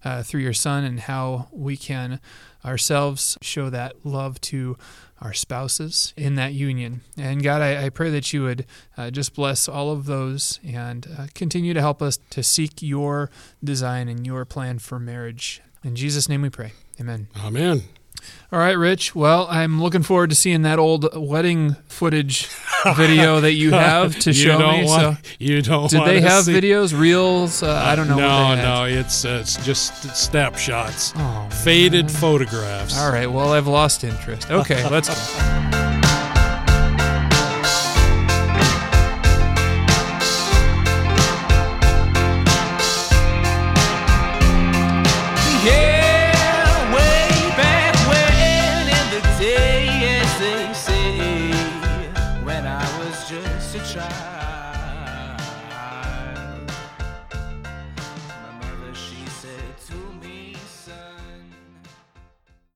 uh, 0.03 0.23
through 0.23 0.41
your 0.41 0.53
son 0.53 0.83
and 0.83 1.01
how 1.01 1.47
we 1.51 1.77
can 1.77 2.19
ourselves 2.65 3.37
show 3.41 3.69
that 3.69 4.05
love 4.05 4.39
to 4.41 4.77
our 5.21 5.33
spouses 5.33 6.13
in 6.17 6.35
that 6.35 6.53
union. 6.53 7.01
And 7.17 7.41
God, 7.41 7.61
I, 7.61 7.85
I 7.85 7.89
pray 7.89 8.09
that 8.09 8.33
you 8.33 8.43
would 8.43 8.65
uh, 8.97 9.09
just 9.09 9.33
bless 9.33 9.69
all 9.69 9.91
of 9.91 10.05
those 10.05 10.59
and 10.65 11.07
uh, 11.17 11.27
continue 11.33 11.73
to 11.73 11.81
help 11.81 12.01
us 12.01 12.19
to 12.31 12.43
seek 12.43 12.81
your 12.81 13.29
design 13.63 14.09
and 14.09 14.25
your 14.25 14.43
plan 14.43 14.79
for 14.79 14.99
marriage. 14.99 15.61
In 15.83 15.95
Jesus' 15.95 16.27
name 16.27 16.41
we 16.41 16.49
pray. 16.49 16.73
Amen. 16.99 17.27
Amen. 17.37 17.83
All 18.51 18.59
right, 18.59 18.77
Rich. 18.77 19.15
Well, 19.15 19.47
I'm 19.49 19.81
looking 19.81 20.03
forward 20.03 20.29
to 20.29 20.35
seeing 20.35 20.61
that 20.61 20.79
old 20.79 21.09
wedding 21.15 21.75
footage 21.87 22.49
video 22.95 23.39
that 23.41 23.53
you 23.53 23.71
have 23.71 24.17
to 24.19 24.33
show 24.33 24.57
me. 24.59 24.85
want, 24.85 25.17
so, 25.17 25.29
you 25.39 25.61
don't 25.61 25.89
did 25.89 26.05
they 26.05 26.21
have 26.21 26.45
see- 26.45 26.53
videos, 26.53 26.97
reels? 26.97 27.63
Uh, 27.63 27.71
I 27.73 27.95
don't 27.95 28.07
know. 28.07 28.17
No, 28.17 28.27
what 28.27 28.55
they 28.55 28.61
had. 28.61 28.63
no, 28.63 28.83
it's 28.85 29.25
uh, 29.25 29.39
it's 29.41 29.63
just 29.65 30.15
snapshots, 30.15 31.13
Oh, 31.15 31.47
faded 31.63 32.09
photographs. 32.11 32.97
all 32.97 33.11
right. 33.11 33.29
Well, 33.31 33.53
I've 33.53 33.67
lost 33.67 34.03
interest. 34.03 34.49
Okay, 34.51 34.87
let's 34.89 35.09
go. 35.09 35.89